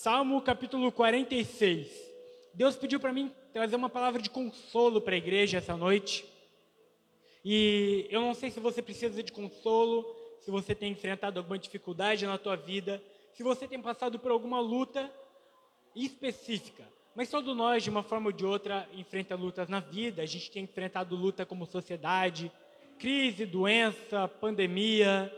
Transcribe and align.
Salmo 0.00 0.40
capítulo 0.40 0.92
46. 0.92 1.88
Deus 2.54 2.76
pediu 2.76 3.00
para 3.00 3.12
mim 3.12 3.32
trazer 3.52 3.74
uma 3.74 3.90
palavra 3.90 4.22
de 4.22 4.30
consolo 4.30 5.00
para 5.00 5.16
a 5.16 5.18
igreja 5.18 5.58
essa 5.58 5.76
noite. 5.76 6.24
E 7.44 8.06
eu 8.08 8.20
não 8.20 8.32
sei 8.32 8.48
se 8.48 8.60
você 8.60 8.80
precisa 8.80 9.20
de 9.20 9.32
consolo, 9.32 10.06
se 10.40 10.52
você 10.52 10.72
tem 10.72 10.92
enfrentado 10.92 11.40
alguma 11.40 11.58
dificuldade 11.58 12.24
na 12.28 12.38
tua 12.38 12.54
vida, 12.54 13.02
se 13.32 13.42
você 13.42 13.66
tem 13.66 13.82
passado 13.82 14.20
por 14.20 14.30
alguma 14.30 14.60
luta 14.60 15.12
específica. 15.96 16.84
Mas 17.12 17.28
todos 17.28 17.56
nós, 17.56 17.82
de 17.82 17.90
uma 17.90 18.04
forma 18.04 18.26
ou 18.26 18.32
de 18.32 18.46
outra, 18.46 18.88
enfrenta 18.94 19.34
lutas 19.34 19.68
na 19.68 19.80
vida. 19.80 20.22
A 20.22 20.26
gente 20.26 20.48
tem 20.48 20.62
enfrentado 20.62 21.16
luta 21.16 21.44
como 21.44 21.66
sociedade, 21.66 22.52
crise, 23.00 23.44
doença, 23.44 24.28
pandemia, 24.28 25.28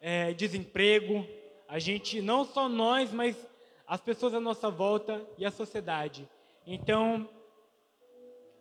é, 0.00 0.32
desemprego. 0.34 1.26
A 1.66 1.80
gente, 1.80 2.22
não 2.22 2.44
só 2.44 2.68
nós, 2.68 3.12
mas 3.12 3.50
as 3.92 4.00
pessoas 4.00 4.32
à 4.32 4.40
nossa 4.40 4.70
volta 4.70 5.20
e 5.36 5.44
a 5.44 5.50
sociedade. 5.50 6.26
Então, 6.66 7.28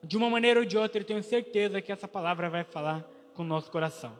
de 0.04 0.18
uma 0.18 0.30
maneira 0.30 0.60
ou 0.60 0.66
de 0.66 0.78
outra, 0.78 1.00
eu 1.00 1.06
tenho 1.06 1.24
certeza 1.24 1.82
que 1.82 1.90
essa 1.90 2.06
palavra 2.06 2.50
vai 2.50 2.66
falar 2.66 3.10
com 3.34 3.42
o 3.42 3.46
nosso 3.46 3.72
coração. 3.72 4.12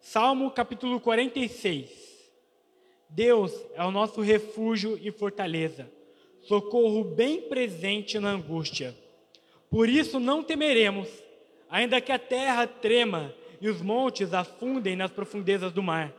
Salmo 0.00 0.50
capítulo 0.50 0.98
46. 0.98 1.92
Deus 3.08 3.52
é 3.74 3.84
o 3.84 3.92
nosso 3.92 4.20
refúgio 4.20 4.98
e 5.00 5.12
fortaleza, 5.12 5.88
socorro 6.42 7.04
bem 7.04 7.42
presente 7.42 8.18
na 8.18 8.30
angústia. 8.30 8.96
Por 9.70 9.88
isso 9.88 10.18
não 10.18 10.42
temeremos, 10.42 11.08
ainda 11.70 12.00
que 12.00 12.10
a 12.10 12.18
terra 12.18 12.66
trema 12.66 13.32
e 13.60 13.68
os 13.68 13.80
montes 13.80 14.34
afundem 14.34 14.96
nas 14.96 15.12
profundezas 15.12 15.70
do 15.70 15.84
mar, 15.84 16.12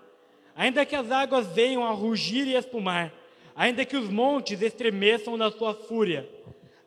ainda 0.55 0.85
que 0.85 0.95
as 0.95 1.11
águas 1.11 1.47
venham 1.47 1.85
a 1.85 1.91
rugir 1.91 2.47
e 2.47 2.55
espumar, 2.55 3.11
ainda 3.55 3.85
que 3.85 3.95
os 3.95 4.09
montes 4.09 4.61
estremeçam 4.61 5.37
na 5.37 5.49
sua 5.49 5.73
fúria. 5.73 6.29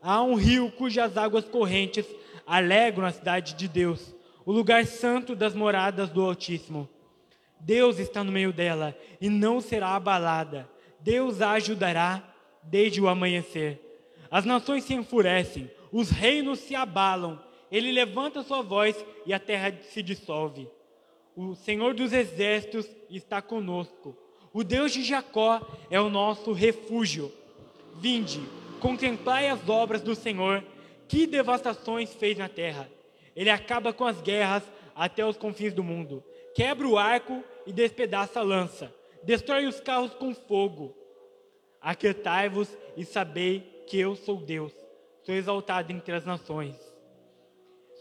Há 0.02 0.22
um 0.22 0.34
rio 0.34 0.70
cujas 0.70 1.16
águas 1.16 1.47
correntes 1.47 2.06
alegram 2.47 3.06
a 3.06 3.12
cidade 3.12 3.55
de 3.55 3.66
Deus, 3.66 4.14
o 4.44 4.52
lugar 4.52 4.86
santo 4.86 5.34
das 5.34 5.55
moradas 5.55 6.11
do 6.11 6.22
Altíssimo. 6.22 6.89
Deus 7.61 7.98
está 7.98 8.22
no 8.22 8.30
meio 8.30 8.52
dela 8.52 8.96
e 9.20 9.28
não 9.28 9.61
será 9.61 9.96
abalada. 9.96 10.69
Deus 11.00 11.42
a 11.42 11.52
ajudará 11.52 12.22
desde 12.62 13.00
o 13.00 13.08
amanhecer. 13.08 13.80
As 14.30 14.44
nações 14.44 14.84
se 14.84 14.94
enfurecem, 14.94 15.70
os 15.91 16.11
reinos 16.11 16.61
se 16.61 16.74
abalam. 16.74 17.42
Ele 17.70 17.92
levanta 17.92 18.42
sua 18.42 18.62
voz 18.62 19.05
e 19.27 19.33
a 19.33 19.39
terra 19.39 19.74
se 19.91 20.02
dissolve. 20.02 20.69
O 21.36 21.55
Senhor 21.55 21.94
dos 21.94 22.12
exércitos 22.12 22.89
está 23.11 23.42
conosco. 23.42 24.16
O 24.59 24.64
Deus 24.64 24.91
de 24.91 25.05
Jacó 25.05 25.64
é 25.89 26.01
o 26.01 26.11
nosso 26.11 26.51
refúgio. 26.51 27.33
Vinde, 27.95 28.41
contemplai 28.81 29.48
as 29.48 29.69
obras 29.69 30.03
do 30.03 30.17
Senhor, 30.17 30.64
que 31.06 31.28
devastações 31.28 32.12
fez 32.12 32.37
na 32.37 32.48
terra. 32.48 32.91
Ele 33.36 33.51
acaba 33.51 33.92
com 33.92 34.05
as 34.05 34.20
guerras 34.20 34.64
até 34.97 35.25
os 35.25 35.36
confins 35.36 35.73
do 35.73 35.84
mundo. 35.84 36.25
Quebra 36.56 36.89
o 36.89 36.98
arco 36.98 37.41
e 37.69 37.73
despedaça 37.73 38.41
a 38.41 38.42
lança. 38.42 38.92
Destrói 39.23 39.64
os 39.64 39.79
carros 39.79 40.12
com 40.14 40.34
fogo. 40.34 40.92
Aquietai-vos 41.81 42.69
e 42.97 43.05
sabei 43.05 43.84
que 43.86 43.97
eu 43.97 44.17
sou 44.17 44.39
Deus. 44.39 44.73
Sou 45.23 45.36
exaltado 45.36 45.92
entre 45.92 46.12
as 46.12 46.25
nações. 46.25 46.75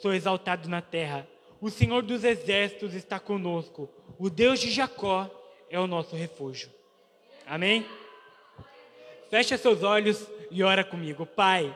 Sou 0.02 0.12
exaltado 0.12 0.68
na 0.68 0.82
terra. 0.82 1.28
O 1.62 1.70
Senhor 1.70 2.02
dos 2.02 2.24
exércitos 2.24 2.96
está 2.96 3.20
conosco. 3.20 3.88
O 4.18 4.28
Deus 4.28 4.60
de 4.60 4.72
Jacó 4.72 5.37
é 5.70 5.80
o 5.80 5.88
nosso 5.88 6.16
refúgio. 6.16 6.70
Amém? 7.46 7.86
Fecha 9.30 9.58
seus 9.58 9.84
olhos 9.84 10.26
e 10.50 10.64
ora 10.64 10.84
comigo. 10.84 11.26
Pai, 11.26 11.76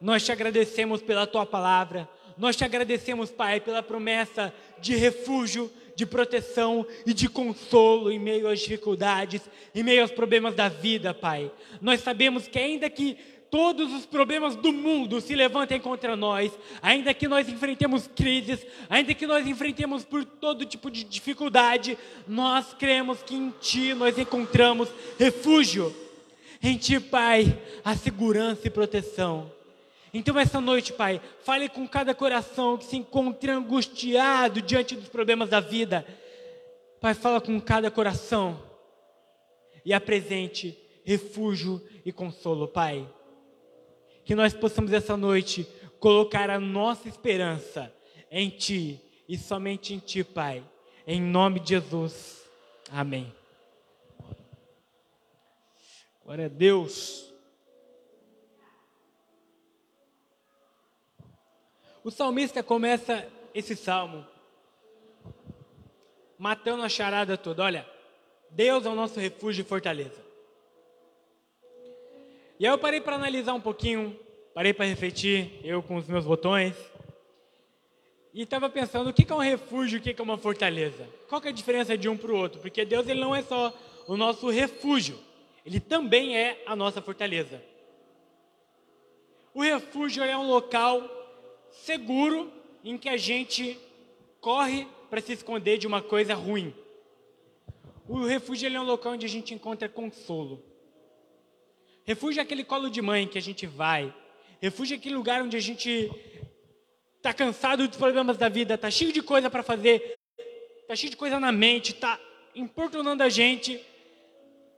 nós 0.00 0.24
te 0.24 0.32
agradecemos 0.32 1.02
pela 1.02 1.26
tua 1.26 1.46
palavra. 1.46 2.08
Nós 2.36 2.56
te 2.56 2.64
agradecemos, 2.64 3.30
Pai, 3.30 3.60
pela 3.60 3.82
promessa 3.82 4.52
de 4.80 4.94
refúgio, 4.94 5.70
de 5.96 6.06
proteção 6.06 6.86
e 7.04 7.12
de 7.12 7.28
consolo 7.28 8.12
em 8.12 8.18
meio 8.18 8.46
às 8.48 8.60
dificuldades, 8.60 9.42
em 9.74 9.82
meio 9.82 10.02
aos 10.02 10.12
problemas 10.12 10.54
da 10.54 10.68
vida, 10.68 11.12
Pai. 11.12 11.50
Nós 11.80 12.00
sabemos 12.00 12.46
que 12.46 12.58
ainda 12.58 12.88
que 12.88 13.18
todos 13.50 13.92
os 13.92 14.06
problemas 14.06 14.56
do 14.56 14.72
mundo 14.72 15.20
se 15.20 15.34
levantem 15.34 15.80
contra 15.80 16.16
nós, 16.16 16.52
ainda 16.80 17.12
que 17.14 17.28
nós 17.28 17.48
enfrentemos 17.48 18.06
crises, 18.06 18.64
ainda 18.88 19.14
que 19.14 19.26
nós 19.26 19.46
enfrentemos 19.46 20.04
por 20.04 20.24
todo 20.24 20.64
tipo 20.64 20.90
de 20.90 21.04
dificuldade, 21.04 21.98
nós 22.26 22.74
cremos 22.74 23.22
que 23.22 23.34
em 23.34 23.50
Ti 23.60 23.94
nós 23.94 24.18
encontramos 24.18 24.88
refúgio. 25.18 25.94
Em 26.62 26.76
Ti, 26.76 27.00
Pai, 27.00 27.60
a 27.84 27.94
segurança 27.96 28.66
e 28.66 28.70
proteção. 28.70 29.52
Então, 30.12 30.38
essa 30.38 30.60
noite, 30.60 30.92
Pai, 30.92 31.20
fale 31.44 31.68
com 31.68 31.86
cada 31.86 32.14
coração 32.14 32.78
que 32.78 32.86
se 32.86 32.96
encontra 32.96 33.54
angustiado 33.54 34.62
diante 34.62 34.96
dos 34.96 35.08
problemas 35.08 35.50
da 35.50 35.60
vida. 35.60 36.06
Pai, 37.00 37.14
fala 37.14 37.40
com 37.40 37.60
cada 37.60 37.90
coração 37.90 38.60
e 39.84 39.92
apresente 39.92 40.76
refúgio 41.04 41.80
e 42.04 42.10
consolo, 42.10 42.66
Pai 42.66 43.06
que 44.28 44.34
nós 44.34 44.52
possamos 44.52 44.92
essa 44.92 45.16
noite 45.16 45.66
colocar 45.98 46.50
a 46.50 46.60
nossa 46.60 47.08
esperança 47.08 47.90
em 48.30 48.50
Ti 48.50 49.00
e 49.26 49.38
somente 49.38 49.94
em 49.94 49.98
Ti, 49.98 50.22
Pai. 50.22 50.62
Em 51.06 51.18
nome 51.18 51.60
de 51.60 51.70
Jesus. 51.70 52.46
Amém. 52.92 53.34
Glória 56.22 56.44
a 56.44 56.48
Deus. 56.48 57.32
O 62.04 62.10
salmista 62.10 62.62
começa 62.62 63.26
esse 63.54 63.74
salmo 63.74 64.26
matando 66.38 66.82
a 66.82 66.88
charada 66.90 67.38
toda. 67.38 67.62
Olha, 67.62 67.90
Deus 68.50 68.84
é 68.84 68.90
o 68.90 68.94
nosso 68.94 69.18
refúgio 69.18 69.62
e 69.62 69.64
fortaleza. 69.64 70.27
E 72.60 72.66
aí 72.66 72.72
eu 72.72 72.78
parei 72.78 73.00
para 73.00 73.14
analisar 73.14 73.54
um 73.54 73.60
pouquinho, 73.60 74.18
parei 74.52 74.72
para 74.72 74.84
refletir, 74.84 75.60
eu 75.62 75.80
com 75.80 75.94
os 75.94 76.08
meus 76.08 76.24
botões, 76.24 76.74
e 78.34 78.42
estava 78.42 78.68
pensando 78.68 79.10
o 79.10 79.12
que 79.12 79.30
é 79.30 79.34
um 79.34 79.38
refúgio, 79.38 80.00
o 80.00 80.02
que 80.02 80.14
é 80.18 80.22
uma 80.22 80.36
fortaleza. 80.36 81.08
Qual 81.28 81.40
é 81.44 81.48
a 81.48 81.52
diferença 81.52 81.96
de 81.96 82.08
um 82.08 82.16
para 82.16 82.32
o 82.32 82.36
outro? 82.36 82.60
Porque 82.60 82.84
Deus 82.84 83.06
ele 83.06 83.20
não 83.20 83.34
é 83.34 83.42
só 83.42 83.72
o 84.08 84.16
nosso 84.16 84.48
refúgio, 84.48 85.16
ele 85.64 85.78
também 85.78 86.36
é 86.36 86.60
a 86.66 86.74
nossa 86.74 87.00
fortaleza. 87.00 87.62
O 89.54 89.62
refúgio 89.62 90.24
é 90.24 90.36
um 90.36 90.48
local 90.48 91.00
seguro 91.70 92.52
em 92.82 92.98
que 92.98 93.08
a 93.08 93.16
gente 93.16 93.78
corre 94.40 94.86
para 95.08 95.20
se 95.20 95.32
esconder 95.32 95.78
de 95.78 95.86
uma 95.86 96.02
coisa 96.02 96.34
ruim. 96.34 96.74
O 98.08 98.24
refúgio 98.24 98.68
é 98.74 98.80
um 98.80 98.84
local 98.84 99.12
onde 99.12 99.26
a 99.26 99.28
gente 99.28 99.54
encontra 99.54 99.88
consolo. 99.88 100.67
Refúgio 102.08 102.40
é 102.40 102.42
aquele 102.42 102.64
colo 102.64 102.88
de 102.88 103.02
mãe 103.02 103.28
que 103.28 103.36
a 103.36 103.42
gente 103.42 103.66
vai. 103.66 104.14
Refúgio 104.62 104.94
é 104.94 104.96
aquele 104.96 105.14
lugar 105.14 105.42
onde 105.42 105.58
a 105.58 105.60
gente 105.60 106.10
está 107.18 107.34
cansado 107.34 107.86
dos 107.86 107.98
problemas 107.98 108.38
da 108.38 108.48
vida, 108.48 108.76
está 108.76 108.90
cheio 108.90 109.12
de 109.12 109.20
coisa 109.20 109.50
para 109.50 109.62
fazer, 109.62 110.18
está 110.80 110.96
cheio 110.96 111.10
de 111.10 111.18
coisa 111.18 111.38
na 111.38 111.52
mente, 111.52 111.92
está 111.92 112.18
importunando 112.54 113.22
a 113.22 113.28
gente. 113.28 113.78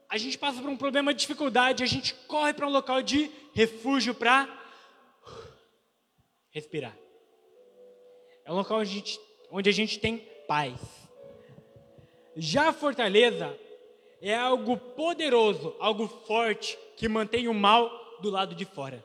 A 0.08 0.18
gente 0.18 0.36
passa 0.36 0.60
por 0.60 0.68
um 0.68 0.76
problema 0.76 1.14
de 1.14 1.20
dificuldade, 1.20 1.84
a 1.84 1.86
gente 1.86 2.14
corre 2.26 2.52
para 2.52 2.66
um 2.66 2.70
local 2.70 3.00
de 3.00 3.30
refúgio 3.54 4.12
para 4.12 4.48
respirar. 6.50 6.98
É 8.44 8.50
um 8.50 8.56
local 8.56 8.80
onde 8.80 8.90
a 8.90 8.92
gente, 8.92 9.20
onde 9.52 9.70
a 9.70 9.72
gente 9.72 10.00
tem 10.00 10.18
paz. 10.48 10.80
Já 12.34 12.70
a 12.70 12.72
fortaleza 12.72 13.56
é 14.20 14.34
algo 14.34 14.76
poderoso, 14.76 15.74
algo 15.80 16.06
forte, 16.26 16.78
que 16.96 17.08
mantém 17.08 17.48
o 17.48 17.54
mal 17.54 18.18
do 18.20 18.30
lado 18.30 18.54
de 18.54 18.64
fora. 18.64 19.02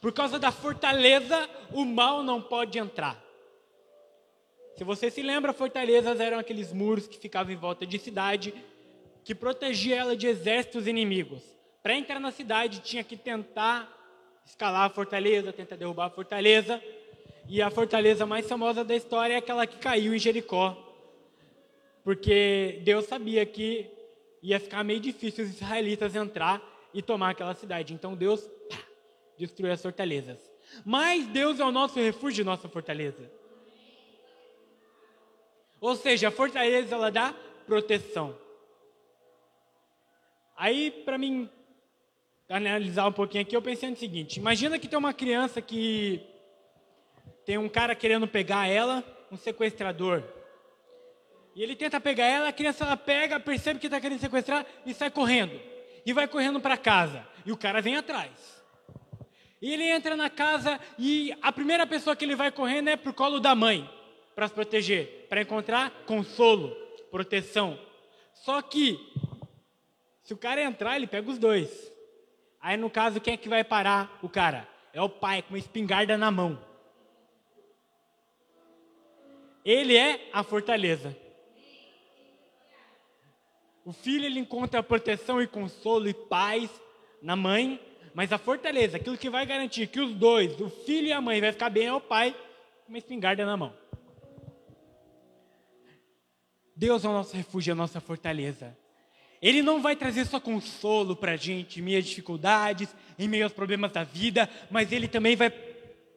Por 0.00 0.12
causa 0.12 0.38
da 0.38 0.50
fortaleza, 0.50 1.48
o 1.72 1.84
mal 1.84 2.22
não 2.22 2.40
pode 2.40 2.78
entrar. 2.78 3.22
Se 4.76 4.82
você 4.82 5.10
se 5.10 5.22
lembra, 5.22 5.52
fortalezas 5.52 6.18
eram 6.18 6.38
aqueles 6.38 6.72
muros 6.72 7.06
que 7.06 7.18
ficavam 7.18 7.52
em 7.52 7.56
volta 7.56 7.86
de 7.86 7.98
cidade, 7.98 8.54
que 9.22 9.34
protegia 9.34 9.96
ela 9.96 10.16
de 10.16 10.26
exércitos 10.26 10.86
inimigos. 10.86 11.42
Para 11.82 11.94
entrar 11.94 12.18
na 12.18 12.32
cidade, 12.32 12.80
tinha 12.80 13.04
que 13.04 13.16
tentar 13.16 13.88
escalar 14.46 14.86
a 14.86 14.90
fortaleza, 14.90 15.52
tentar 15.52 15.76
derrubar 15.76 16.06
a 16.06 16.10
fortaleza. 16.10 16.82
E 17.48 17.60
a 17.60 17.70
fortaleza 17.70 18.24
mais 18.24 18.48
famosa 18.48 18.84
da 18.84 18.96
história 18.96 19.34
é 19.34 19.36
aquela 19.36 19.66
que 19.66 19.76
caiu 19.76 20.14
em 20.14 20.18
Jericó. 20.18 20.76
Porque 22.04 22.80
Deus 22.84 23.06
sabia 23.06 23.44
que 23.46 23.90
ia 24.42 24.58
ficar 24.58 24.82
meio 24.82 25.00
difícil 25.00 25.44
os 25.44 25.50
israelitas 25.50 26.16
entrar 26.16 26.60
e 26.92 27.00
tomar 27.00 27.30
aquela 27.30 27.54
cidade. 27.54 27.94
Então 27.94 28.14
Deus 28.14 28.40
pá, 28.68 28.78
destruiu 29.38 29.72
as 29.72 29.80
fortalezas. 29.80 30.38
Mas 30.84 31.26
Deus 31.26 31.60
é 31.60 31.64
o 31.64 31.72
nosso 31.72 31.98
refúgio, 31.98 32.44
nossa 32.44 32.68
fortaleza. 32.68 33.30
Ou 35.80 35.96
seja, 35.96 36.28
a 36.28 36.30
fortaleza 36.30 36.94
ela 36.94 37.10
dá 37.10 37.34
proteção. 37.66 38.36
Aí, 40.56 40.90
para 41.04 41.18
mim 41.18 41.50
analisar 42.48 43.06
um 43.06 43.12
pouquinho 43.12 43.42
aqui, 43.42 43.56
eu 43.56 43.62
pensei 43.62 43.90
no 43.90 43.96
seguinte: 43.96 44.38
imagina 44.38 44.78
que 44.78 44.88
tem 44.88 44.98
uma 44.98 45.12
criança 45.12 45.60
que 45.60 46.20
tem 47.44 47.58
um 47.58 47.68
cara 47.68 47.94
querendo 47.94 48.28
pegar 48.28 48.68
ela, 48.68 49.04
um 49.30 49.36
sequestrador. 49.36 50.22
E 51.54 51.62
ele 51.62 51.76
tenta 51.76 52.00
pegar 52.00 52.24
ela, 52.24 52.48
a 52.48 52.52
criança 52.52 52.84
ela 52.84 52.96
pega, 52.96 53.38
percebe 53.38 53.78
que 53.78 53.86
está 53.86 54.00
querendo 54.00 54.20
sequestrar 54.20 54.64
e 54.86 54.94
sai 54.94 55.10
correndo. 55.10 55.60
E 56.04 56.12
vai 56.12 56.26
correndo 56.26 56.60
para 56.60 56.76
casa. 56.76 57.26
E 57.44 57.52
o 57.52 57.56
cara 57.56 57.82
vem 57.82 57.96
atrás. 57.96 58.62
E 59.60 59.72
ele 59.72 59.84
entra 59.84 60.16
na 60.16 60.28
casa 60.28 60.80
e 60.98 61.32
a 61.40 61.52
primeira 61.52 61.86
pessoa 61.86 62.16
que 62.16 62.24
ele 62.24 62.34
vai 62.34 62.50
correndo 62.50 62.88
é 62.88 62.96
pro 62.96 63.14
colo 63.14 63.38
da 63.38 63.54
mãe, 63.54 63.88
para 64.34 64.48
se 64.48 64.54
proteger, 64.54 65.26
para 65.28 65.42
encontrar 65.42 65.90
consolo, 66.06 66.74
proteção. 67.10 67.78
Só 68.32 68.60
que 68.60 68.98
se 70.24 70.34
o 70.34 70.36
cara 70.36 70.62
entrar, 70.62 70.96
ele 70.96 71.06
pega 71.06 71.30
os 71.30 71.38
dois. 71.38 71.92
Aí 72.60 72.76
no 72.76 72.90
caso, 72.90 73.20
quem 73.20 73.34
é 73.34 73.36
que 73.36 73.48
vai 73.48 73.62
parar 73.62 74.18
o 74.22 74.28
cara? 74.28 74.68
É 74.92 75.00
o 75.00 75.08
pai 75.08 75.42
com 75.42 75.50
uma 75.50 75.58
espingarda 75.58 76.16
na 76.16 76.30
mão. 76.30 76.58
Ele 79.64 79.96
é 79.96 80.28
a 80.32 80.42
fortaleza. 80.42 81.16
O 83.84 83.92
filho 83.92 84.24
ele 84.24 84.38
encontra 84.38 84.82
proteção 84.82 85.42
e 85.42 85.46
consolo 85.46 86.08
e 86.08 86.14
paz 86.14 86.70
na 87.20 87.34
mãe, 87.34 87.80
mas 88.14 88.32
a 88.32 88.38
fortaleza, 88.38 88.96
aquilo 88.96 89.18
que 89.18 89.30
vai 89.30 89.44
garantir 89.44 89.86
que 89.88 90.00
os 90.00 90.14
dois, 90.14 90.60
o 90.60 90.68
filho 90.68 91.08
e 91.08 91.12
a 91.12 91.20
mãe, 91.20 91.40
vai 91.40 91.52
ficar 91.52 91.70
bem 91.70 91.86
é 91.86 91.92
o 91.92 92.00
pai 92.00 92.32
com 92.84 92.92
uma 92.92 92.98
espingarda 92.98 93.44
na 93.44 93.56
mão. 93.56 93.72
Deus 96.76 97.04
é 97.04 97.08
o 97.08 97.12
nosso 97.12 97.36
refúgio, 97.36 97.70
é 97.70 97.72
a 97.72 97.76
nossa 97.76 98.00
fortaleza. 98.00 98.76
Ele 99.40 99.62
não 99.62 99.82
vai 99.82 99.96
trazer 99.96 100.24
só 100.26 100.38
consolo 100.38 101.16
para 101.16 101.32
a 101.32 101.36
gente 101.36 101.80
em 101.80 101.82
meio 101.82 101.98
às 101.98 102.06
dificuldades, 102.06 102.94
em 103.18 103.28
meio 103.28 103.44
aos 103.44 103.52
problemas 103.52 103.92
da 103.92 104.04
vida, 104.04 104.48
mas 104.70 104.92
Ele 104.92 105.08
também 105.08 105.34
vai 105.34 105.50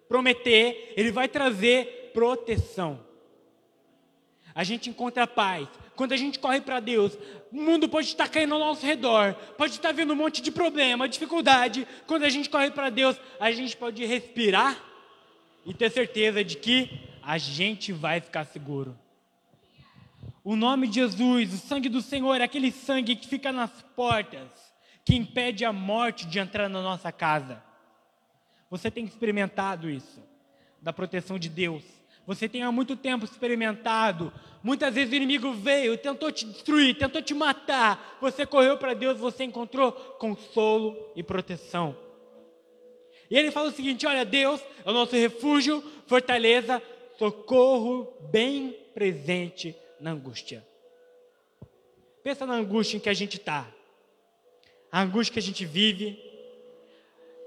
prometer, 0.08 0.94
Ele 0.96 1.12
vai 1.12 1.28
trazer 1.28 2.12
proteção. 2.14 3.05
A 4.56 4.63
gente 4.63 4.90
encontra 4.90 5.28
paz 5.28 5.68
quando 5.96 6.12
a 6.12 6.18
gente 6.18 6.40
corre 6.40 6.62
para 6.62 6.80
Deus, 6.80 7.18
o 7.52 7.62
mundo 7.62 7.88
pode 7.88 8.07
estar 8.07 8.28
caindo 8.28 8.54
ao 8.54 8.60
nosso 8.60 8.86
redor, 8.86 9.34
pode 9.57 9.74
estar 9.74 9.94
vendo 9.94 10.13
um 10.13 10.16
monte 10.16 10.42
de 10.42 10.52
problema, 10.52 11.07
dificuldade. 11.07 11.88
Quando 12.06 12.24
a 12.24 12.30
gente 12.30 12.50
corre 12.50 12.69
para 12.72 12.90
Deus, 12.90 13.19
a 13.40 13.52
gente 13.52 13.75
pode 13.78 14.06
respirar 14.06 14.78
e 15.66 15.74
ter 15.74 15.90
certeza 15.90 16.44
de 16.44 16.57
que 16.57 17.02
a 17.24 17.38
gente 17.38 17.94
vai 17.94 18.19
ficar 18.19 18.46
seguro. 18.46 18.98
O 20.44 20.56
nome 20.56 20.88
de 20.88 20.96
Jesus, 20.96 21.54
o 21.54 21.58
sangue 21.58 21.90
do 21.90 22.01
Senhor, 22.01 22.40
é 22.40 22.44
aquele 22.44 22.72
sangue 22.72 23.16
que 23.16 23.28
fica 23.28 23.51
nas 23.51 23.72
portas, 23.96 24.48
que 25.04 25.16
impede 25.16 25.66
a 25.66 25.74
morte 25.74 26.28
de 26.28 26.40
entrar 26.40 26.69
na 26.69 26.81
nossa 26.81 27.12
casa. 27.12 27.63
Você 28.69 28.92
tem 28.92 29.06
experimentado 29.06 29.90
isso, 29.90 30.22
da 30.81 30.92
proteção 30.92 31.40
de 31.40 31.50
Deus. 31.50 31.84
Você 32.25 32.50
tem 32.50 32.63
há 32.63 32.72
muito 32.72 32.95
tempo 32.95 33.24
experimentado. 33.25 34.33
Muitas 34.63 34.94
vezes 34.95 35.13
o 35.13 35.16
inimigo 35.16 35.54
veio, 35.54 35.98
tentou 35.98 36.31
te 36.31 36.45
destruir, 36.45 36.98
tentou 36.98 37.22
te 37.22 37.33
matar. 37.33 38.18
Você 38.19 38.45
correu 38.45 38.77
para 38.77 38.95
Deus, 38.95 39.19
você 39.19 39.44
encontrou 39.44 39.92
consolo 39.92 40.98
e 41.16 41.22
proteção. 41.22 41.95
E 43.30 43.38
ele 43.38 43.51
fala 43.51 43.69
o 43.69 43.72
seguinte: 43.72 44.07
olha, 44.07 44.25
Deus 44.25 44.60
é 44.83 44.89
o 44.89 44.94
nosso 44.94 45.16
refúgio, 45.16 45.83
fortaleza, 46.07 46.81
socorro 47.18 48.12
bem 48.31 48.75
presente 48.94 49.75
na 50.00 50.12
angústia. 50.12 50.66
Pensa 52.24 52.45
na 52.45 52.56
angústia 52.56 52.98
em 52.98 53.00
que 53.00 53.10
a 53.10 53.13
gente 53.13 53.38
está, 53.38 53.72
a 54.92 55.01
angústia 55.01 55.33
que 55.33 55.39
a 55.39 55.44
gente 55.44 55.63
vive. 55.63 56.19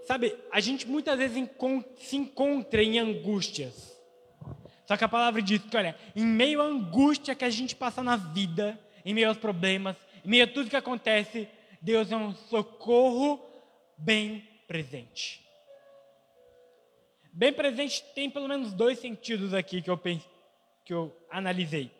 Sabe, 0.06 0.34
a 0.50 0.60
gente 0.60 0.86
muitas 0.86 1.18
vezes 1.18 1.48
se 1.98 2.16
encontra 2.16 2.82
em 2.82 2.98
angústias. 2.98 3.97
Só 4.88 4.96
que 4.96 5.04
a 5.04 5.08
palavra 5.08 5.42
diz 5.42 5.60
que, 5.60 5.76
olha, 5.76 5.94
em 6.16 6.24
meio 6.24 6.62
à 6.62 6.64
angústia 6.64 7.34
que 7.34 7.44
a 7.44 7.50
gente 7.50 7.76
passa 7.76 8.02
na 8.02 8.16
vida, 8.16 8.80
em 9.04 9.12
meio 9.12 9.28
aos 9.28 9.36
problemas, 9.36 9.94
em 10.24 10.30
meio 10.30 10.44
a 10.44 10.46
tudo 10.46 10.70
que 10.70 10.76
acontece, 10.76 11.46
Deus 11.82 12.10
é 12.10 12.16
um 12.16 12.34
socorro 12.34 13.38
bem 13.98 14.48
presente. 14.66 15.46
Bem 17.30 17.52
presente 17.52 18.02
tem 18.14 18.30
pelo 18.30 18.48
menos 18.48 18.72
dois 18.72 18.98
sentidos 18.98 19.52
aqui 19.52 19.82
que 19.82 19.90
eu, 19.90 19.98
pense, 19.98 20.24
que 20.86 20.94
eu 20.94 21.14
analisei. 21.28 21.90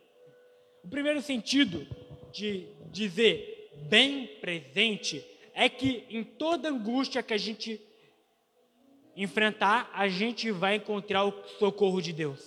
O 0.83 0.89
primeiro 0.89 1.21
sentido 1.21 1.87
de 2.33 2.69
dizer 2.91 3.71
bem 3.83 4.27
presente 4.41 5.23
é 5.53 5.69
que 5.69 6.07
em 6.09 6.25
toda 6.25 6.71
angústia 6.71 7.23
que 7.23 7.35
a 7.35 7.39
gente 7.39 7.83
enfrentar, 9.15 9.91
a 9.93 10.09
gente 10.09 10.51
vai 10.53 10.77
encontrar 10.77 11.25
o 11.25 11.35
socorro 11.59 12.01
de 12.01 12.13
Deus. 12.13 12.41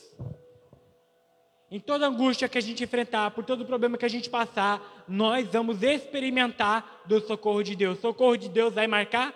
Em 1.71 1.79
toda 1.79 2.05
angústia 2.05 2.49
que 2.49 2.57
a 2.57 2.61
gente 2.61 2.83
enfrentar, 2.83 3.31
por 3.31 3.45
todo 3.45 3.65
problema 3.65 3.97
que 3.97 4.03
a 4.03 4.09
gente 4.09 4.29
passar, 4.29 5.05
nós 5.07 5.47
vamos 5.47 5.81
experimentar 5.81 7.01
do 7.05 7.21
socorro 7.21 7.63
de 7.63 7.77
Deus. 7.77 7.97
O 7.97 8.01
socorro 8.01 8.35
de 8.35 8.49
Deus 8.49 8.73
vai 8.73 8.87
marcar 8.87 9.33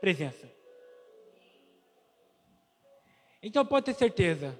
presença. 0.00 0.50
Então 3.42 3.66
pode 3.66 3.84
ter 3.84 3.94
certeza, 3.94 4.58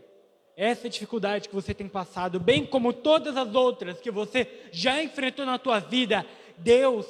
essa 0.55 0.91
dificuldade 0.91 1.49
que 1.49 1.55
você 1.55 1.73
tem 1.73 1.89
passado, 1.89 2.39
bem 2.39 2.67
como 2.67 2.93
todas 2.93 3.35
as 3.39 3.55
outras 3.55 3.99
que 3.99 4.11
você 4.11 4.47
já 4.71 5.03
enfrentou 5.03 5.47
na 5.47 5.59
tua 5.59 5.79
vida, 5.79 6.27
Deus 6.59 7.07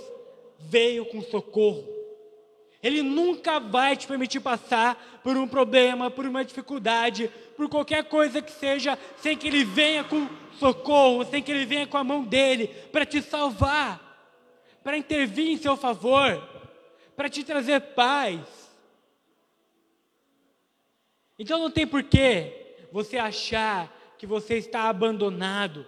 veio 0.60 1.04
com 1.06 1.20
socorro. 1.22 1.93
Ele 2.84 3.02
nunca 3.02 3.58
vai 3.58 3.96
te 3.96 4.06
permitir 4.06 4.40
passar 4.40 5.20
por 5.24 5.38
um 5.38 5.48
problema, 5.48 6.10
por 6.10 6.26
uma 6.26 6.44
dificuldade, 6.44 7.30
por 7.56 7.66
qualquer 7.66 8.04
coisa 8.04 8.42
que 8.42 8.52
seja, 8.52 8.98
sem 9.16 9.38
que 9.38 9.48
Ele 9.48 9.64
venha 9.64 10.04
com 10.04 10.28
socorro, 10.58 11.24
sem 11.24 11.42
que 11.42 11.50
Ele 11.50 11.64
venha 11.64 11.86
com 11.86 11.96
a 11.96 12.04
mão 12.04 12.22
dele 12.22 12.68
para 12.92 13.06
te 13.06 13.22
salvar, 13.22 14.36
para 14.82 14.98
intervir 14.98 15.48
em 15.48 15.56
seu 15.56 15.78
favor, 15.78 16.46
para 17.16 17.30
te 17.30 17.42
trazer 17.42 17.80
paz. 17.80 18.40
Então 21.38 21.58
não 21.58 21.70
tem 21.70 21.86
porquê 21.86 22.76
você 22.92 23.16
achar 23.16 23.90
que 24.18 24.26
você 24.26 24.58
está 24.58 24.90
abandonado, 24.90 25.86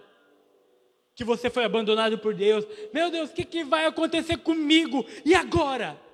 que 1.13 1.23
você 1.23 1.47
foi 1.47 1.63
abandonado 1.63 2.17
por 2.17 2.33
Deus. 2.33 2.65
Meu 2.91 3.11
Deus, 3.11 3.29
o 3.29 3.33
que, 3.33 3.45
que 3.45 3.63
vai 3.63 3.85
acontecer 3.85 4.37
comigo? 4.37 5.05
E 5.23 5.35
agora? 5.35 6.06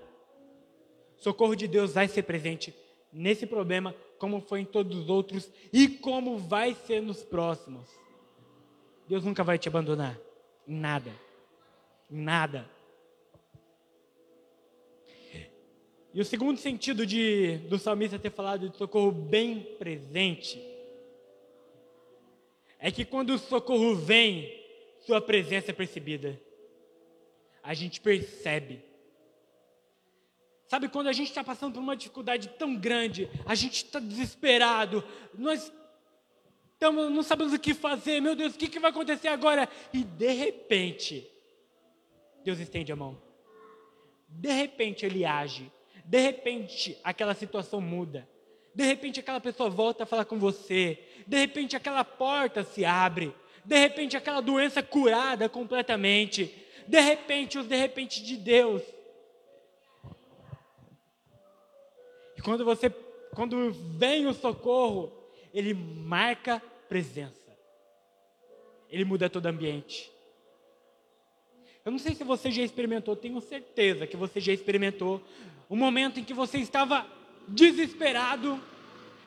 Socorro 1.23 1.55
de 1.55 1.67
Deus 1.67 1.93
vai 1.93 2.07
ser 2.07 2.23
presente 2.23 2.73
nesse 3.11 3.45
problema, 3.45 3.95
como 4.19 4.41
foi 4.41 4.61
em 4.61 4.65
todos 4.65 4.97
os 4.97 5.09
outros 5.09 5.49
e 5.71 5.87
como 5.87 6.37
vai 6.37 6.73
ser 6.73 7.01
nos 7.01 7.23
próximos. 7.23 7.89
Deus 9.07 9.23
nunca 9.23 9.43
vai 9.43 9.57
te 9.57 9.67
abandonar 9.67 10.19
em 10.67 10.75
nada. 10.75 11.11
Em 12.11 12.21
nada. 12.21 12.69
E 16.13 16.21
o 16.21 16.25
segundo 16.25 16.57
sentido 16.57 17.05
de, 17.05 17.57
do 17.69 17.79
salmista 17.79 18.19
ter 18.19 18.29
falado 18.29 18.69
de 18.69 18.77
socorro 18.77 19.11
bem 19.11 19.61
presente 19.79 20.61
é 22.77 22.91
que 22.91 23.05
quando 23.05 23.31
o 23.31 23.39
socorro 23.39 23.95
vem, 23.95 24.61
sua 25.05 25.21
presença 25.21 25.71
é 25.71 25.73
percebida. 25.73 26.39
A 27.63 27.73
gente 27.73 27.99
percebe 27.99 28.83
Sabe, 30.67 30.87
quando 30.89 31.07
a 31.07 31.13
gente 31.13 31.29
está 31.29 31.43
passando 31.43 31.73
por 31.73 31.79
uma 31.81 31.95
dificuldade 31.95 32.49
tão 32.57 32.75
grande, 32.75 33.29
a 33.45 33.53
gente 33.53 33.85
está 33.85 33.99
desesperado, 33.99 35.03
nós 35.33 35.71
tamo, 36.79 37.09
não 37.09 37.23
sabemos 37.23 37.53
o 37.53 37.59
que 37.59 37.73
fazer, 37.73 38.19
meu 38.19 38.35
Deus, 38.35 38.55
o 38.55 38.57
que, 38.57 38.67
que 38.67 38.79
vai 38.79 38.91
acontecer 38.91 39.27
agora? 39.27 39.69
E 39.93 40.03
de 40.03 40.31
repente, 40.31 41.29
Deus 42.43 42.59
estende 42.59 42.91
a 42.91 42.95
mão. 42.95 43.21
De 44.27 44.51
repente 44.51 45.05
ele 45.05 45.23
age. 45.23 45.71
De 46.03 46.19
repente 46.19 46.97
aquela 47.03 47.33
situação 47.33 47.79
muda. 47.79 48.27
De 48.73 48.83
repente 48.83 49.19
aquela 49.19 49.39
pessoa 49.39 49.69
volta 49.69 50.03
a 50.03 50.05
falar 50.05 50.25
com 50.25 50.39
você. 50.39 50.99
De 51.27 51.37
repente 51.37 51.75
aquela 51.75 52.03
porta 52.03 52.63
se 52.63 52.83
abre. 52.83 53.33
De 53.63 53.77
repente 53.77 54.17
aquela 54.17 54.41
doença 54.41 54.81
curada 54.81 55.47
completamente. 55.47 56.53
De 56.87 56.99
repente 56.99 57.57
os 57.57 57.67
de 57.67 57.75
repente 57.75 58.23
de 58.23 58.35
Deus 58.35 58.81
quando 62.43 62.65
você, 62.65 62.89
quando 63.33 63.71
vem 63.71 64.27
o 64.27 64.33
socorro, 64.33 65.11
ele 65.53 65.73
marca 65.73 66.61
presença. 66.89 67.51
Ele 68.89 69.05
muda 69.05 69.29
todo 69.29 69.45
o 69.45 69.49
ambiente. 69.49 70.11
Eu 71.85 71.91
não 71.91 71.99
sei 71.99 72.15
se 72.15 72.23
você 72.23 72.51
já 72.51 72.61
experimentou, 72.61 73.15
tenho 73.15 73.39
certeza 73.41 74.07
que 74.07 74.15
você 74.15 74.39
já 74.39 74.53
experimentou 74.53 75.21
o 75.67 75.75
momento 75.75 76.19
em 76.19 76.23
que 76.23 76.33
você 76.33 76.59
estava 76.59 77.05
desesperado, 77.47 78.61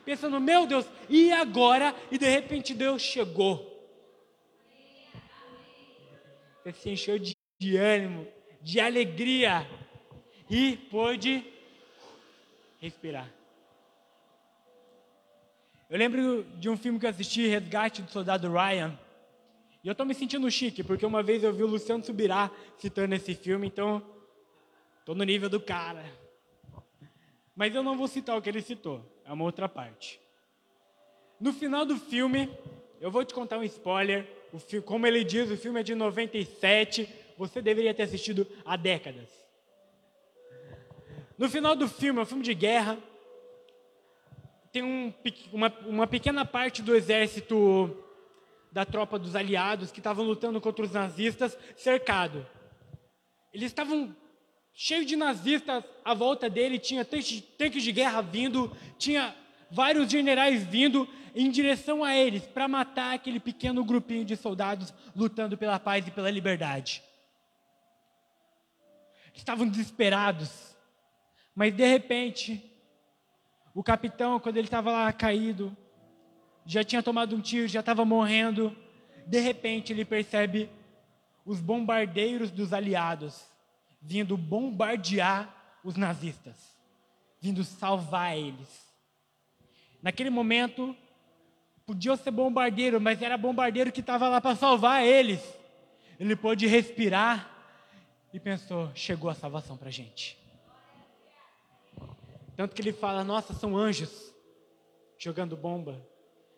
pensando, 0.05 0.39
meu 0.39 0.65
Deus, 0.65 0.85
e 1.09 1.31
agora? 1.31 1.93
E 2.11 2.17
de 2.17 2.27
repente 2.27 2.73
Deus 2.73 3.01
chegou. 3.01 3.75
Você 6.63 6.73
se 6.73 6.89
encheu 6.89 7.19
de, 7.19 7.35
de 7.59 7.77
ânimo, 7.77 8.27
de 8.61 8.79
alegria 8.79 9.69
e 10.49 10.77
pôde 10.89 11.45
respirar. 12.79 13.29
Eu 15.89 15.97
lembro 15.97 16.43
de 16.59 16.69
um 16.69 16.75
filme 16.75 16.99
que 16.99 17.05
eu 17.05 17.09
assisti, 17.09 17.47
Resgate 17.47 18.01
do 18.01 18.11
Soldado 18.11 18.51
Ryan. 18.51 18.97
E 19.83 19.87
eu 19.87 19.93
estou 19.93 20.05
me 20.05 20.13
sentindo 20.13 20.49
chique, 20.51 20.83
porque 20.83 21.05
uma 21.05 21.23
vez 21.23 21.43
eu 21.43 21.53
vi 21.53 21.63
o 21.63 21.67
Luciano 21.67 22.03
Subirá 22.03 22.51
citando 22.77 23.15
esse 23.15 23.33
filme, 23.33 23.67
então 23.67 24.03
estou 24.99 25.15
no 25.15 25.23
nível 25.23 25.49
do 25.49 25.61
cara. 25.61 26.03
Mas 27.55 27.73
eu 27.73 27.81
não 27.81 27.97
vou 27.97 28.07
citar 28.07 28.37
o 28.37 28.41
que 28.41 28.49
ele 28.49 28.61
citou, 28.61 29.01
é 29.23 29.31
uma 29.31 29.45
outra 29.45 29.69
parte. 29.69 30.19
No 31.39 31.53
final 31.53 31.85
do 31.85 31.97
filme, 31.97 32.49
eu 32.99 33.09
vou 33.09 33.23
te 33.23 33.33
contar 33.33 33.57
um 33.57 33.63
spoiler. 33.63 34.27
como 34.85 35.07
ele 35.07 35.23
diz, 35.23 35.49
o 35.49 35.55
filme 35.55 35.79
é 35.79 35.83
de 35.83 35.95
97. 35.95 37.07
Você 37.37 37.61
deveria 37.61 37.93
ter 37.93 38.03
assistido 38.03 38.45
há 38.65 38.75
décadas. 38.75 39.46
No 41.37 41.47
final 41.47 41.75
do 41.75 41.87
filme, 41.87 42.19
é 42.19 42.23
um 42.23 42.25
filme 42.25 42.43
de 42.43 42.53
guerra. 42.53 42.97
Tem 44.71 44.83
um, 44.83 45.13
uma, 45.53 45.71
uma 45.85 46.07
pequena 46.07 46.43
parte 46.43 46.81
do 46.81 46.95
exército 46.95 47.95
da 48.71 48.85
tropa 48.85 49.19
dos 49.19 49.35
aliados 49.35 49.91
que 49.91 49.99
estavam 49.99 50.25
lutando 50.25 50.59
contra 50.59 50.83
os 50.83 50.91
nazistas 50.91 51.57
cercado. 51.75 52.45
Eles 53.53 53.67
estavam 53.67 54.15
cheios 54.73 55.05
de 55.05 55.15
nazistas 55.15 55.83
à 56.03 56.13
volta 56.13 56.49
dele, 56.49 56.77
tinha 56.77 57.03
tanques 57.03 57.83
de 57.83 57.91
guerra 57.91 58.21
vindo, 58.21 58.75
tinha 58.97 59.35
vários 59.71 60.09
generais 60.09 60.63
vindo 60.63 61.07
em 61.35 61.49
direção 61.49 62.03
a 62.03 62.15
eles 62.15 62.45
para 62.45 62.67
matar 62.67 63.13
aquele 63.13 63.39
pequeno 63.39 63.83
grupinho 63.83 64.25
de 64.25 64.35
soldados 64.35 64.93
lutando 65.15 65.57
pela 65.57 65.79
paz 65.79 66.07
e 66.07 66.11
pela 66.11 66.31
liberdade. 66.31 67.03
Estavam 69.33 69.67
desesperados, 69.67 70.76
mas 71.57 71.73
de 71.73 71.87
repente, 71.87 72.63
o 73.73 73.81
capitão, 73.81 74.39
quando 74.39 74.57
ele 74.57 74.67
estava 74.67 74.91
lá 74.91 75.11
caído, 75.11 75.75
já 76.63 76.83
tinha 76.83 77.01
tomado 77.01 77.35
um 77.35 77.41
tiro, 77.41 77.67
já 77.67 77.79
estava 77.79 78.05
morrendo. 78.05 78.77
De 79.25 79.39
repente, 79.39 79.91
ele 79.91 80.05
percebe 80.05 80.69
os 81.43 81.59
bombardeiros 81.59 82.51
dos 82.51 82.73
aliados 82.73 83.43
vindo 83.99 84.37
bombardear 84.37 85.79
os 85.83 85.95
nazistas, 85.95 86.77
vindo 87.41 87.63
salvar 87.63 88.37
eles. 88.37 88.85
Naquele 89.99 90.29
momento, 90.29 90.95
podia 91.87 92.15
ser 92.17 92.29
bombardeiro, 92.29 93.01
mas 93.01 93.19
era 93.19 93.35
bombardeiro 93.35 93.91
que 93.91 94.01
estava 94.01 94.29
lá 94.29 94.39
para 94.39 94.55
salvar 94.55 95.03
eles. 95.03 95.41
Ele 96.19 96.35
pôde 96.35 96.67
respirar 96.67 97.49
e 98.31 98.39
pensou: 98.39 98.91
chegou 98.93 99.27
a 99.27 99.33
salvação 99.33 99.75
para 99.75 99.87
a 99.87 99.91
gente. 99.91 100.45
Tanto 102.57 102.75
que 102.75 102.81
ele 102.81 102.91
fala: 102.91 103.23
nossa, 103.23 103.53
são 103.53 103.77
anjos 103.77 104.35
jogando 105.17 105.55
bomba 105.55 106.05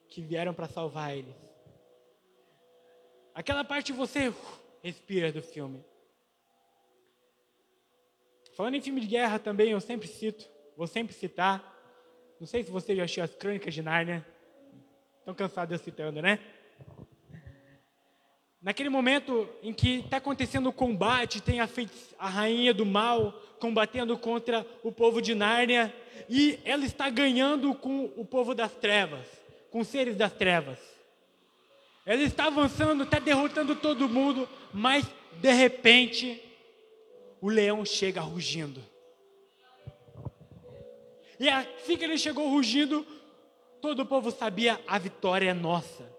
que 0.08 0.22
vieram 0.22 0.54
para 0.56 0.68
salvar 0.68 1.16
eles. 1.16 1.36
Aquela 3.36 3.64
parte 3.64 3.94
você 3.94 4.30
uh, 4.30 4.36
respira 4.82 5.32
do 5.32 5.44
filme. 5.44 5.86
Falando 8.58 8.74
em 8.74 8.82
filme 8.82 9.00
de 9.00 9.08
guerra 9.08 9.38
também, 9.38 9.70
eu 9.70 9.80
sempre 9.80 10.08
cito, 10.08 10.50
vou 10.76 10.88
sempre 10.88 11.14
citar 11.14 11.78
não 12.40 12.48
sei 12.48 12.64
se 12.64 12.72
você 12.72 12.96
já 12.96 13.04
assistiu 13.04 13.24
as 13.24 13.36
Crônicas 13.36 13.74
de 13.74 13.82
Nárnia. 13.82 14.26
Estão 15.20 15.36
cansados 15.36 15.70
de 15.70 15.76
eu 15.76 15.84
citando, 15.84 16.22
né? 16.22 16.40
Naquele 18.62 18.90
momento 18.90 19.48
em 19.64 19.72
que 19.72 20.00
está 20.00 20.18
acontecendo 20.18 20.68
o 20.68 20.74
combate, 20.74 21.42
tem 21.42 21.62
a, 21.62 21.70
a 22.18 22.30
rainha 22.30 22.74
do 22.74 22.86
mal 22.86 23.32
combatendo 23.58 24.18
contra 24.18 24.66
o 24.84 24.92
povo 24.92 25.22
de 25.22 25.34
Nárnia, 25.34 25.94
e 26.30 26.60
ela 26.66 26.86
está 26.86 27.10
ganhando 27.10 27.74
com 27.74 28.06
o 28.16 28.26
povo 28.26 28.54
das 28.54 28.72
trevas, 28.74 29.26
com 29.72 29.80
os 29.80 29.88
seres 29.88 30.16
das 30.16 30.34
trevas. 30.34 30.78
Ela 32.06 32.22
está 32.22 32.46
avançando, 32.48 33.04
está 33.04 33.20
derrotando 33.20 33.76
todo 33.76 34.10
mundo, 34.10 34.48
mas 34.74 35.06
de 35.42 35.54
repente 35.54 36.42
o 37.42 37.50
leão 37.50 37.86
chega 37.86 38.20
rugindo. 38.20 38.82
E 41.40 41.48
assim 41.48 41.96
que 41.96 42.04
ele 42.04 42.18
chegou 42.18 42.50
rugindo, 42.50 43.06
todo 43.82 44.02
o 44.02 44.06
povo 44.06 44.32
sabia: 44.32 44.82
a 44.86 44.98
vitória 44.98 45.52
é 45.52 45.54
nossa. 45.54 46.19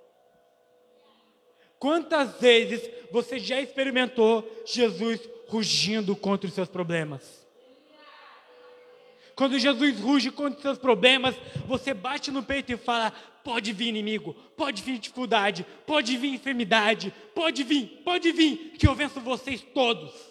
Quantas 1.81 2.41
vezes 2.41 2.89
você 3.11 3.41
já 3.41 3.61
experimentou 3.61 4.49
Jesus 4.65 5.21
rugindo 5.49 6.15
contra 6.15 6.47
os 6.47 6.55
seus 6.55 6.69
problemas? 6.69 7.45
Quando 9.35 9.59
Jesus 9.59 9.99
ruge 9.99 10.31
contra 10.31 10.57
os 10.57 10.63
seus 10.63 10.79
problemas, 10.79 11.35
você 11.67 11.93
bate 11.93 12.31
no 12.31 12.45
peito 12.45 12.71
e 12.71 12.77
fala: 12.77 13.11
pode 13.43 13.73
vir 13.73 13.89
inimigo, 13.89 14.35
pode 14.57 14.81
vir 14.83 14.99
dificuldade, 14.99 15.67
pode 15.85 16.17
vir 16.17 16.35
enfermidade, 16.35 17.13
pode 17.35 17.65
vir, 17.65 18.03
pode 18.05 18.31
vir, 18.31 18.75
que 18.79 18.87
eu 18.87 18.95
venço 18.95 19.21
vocês 19.21 19.61
todos 19.75 20.31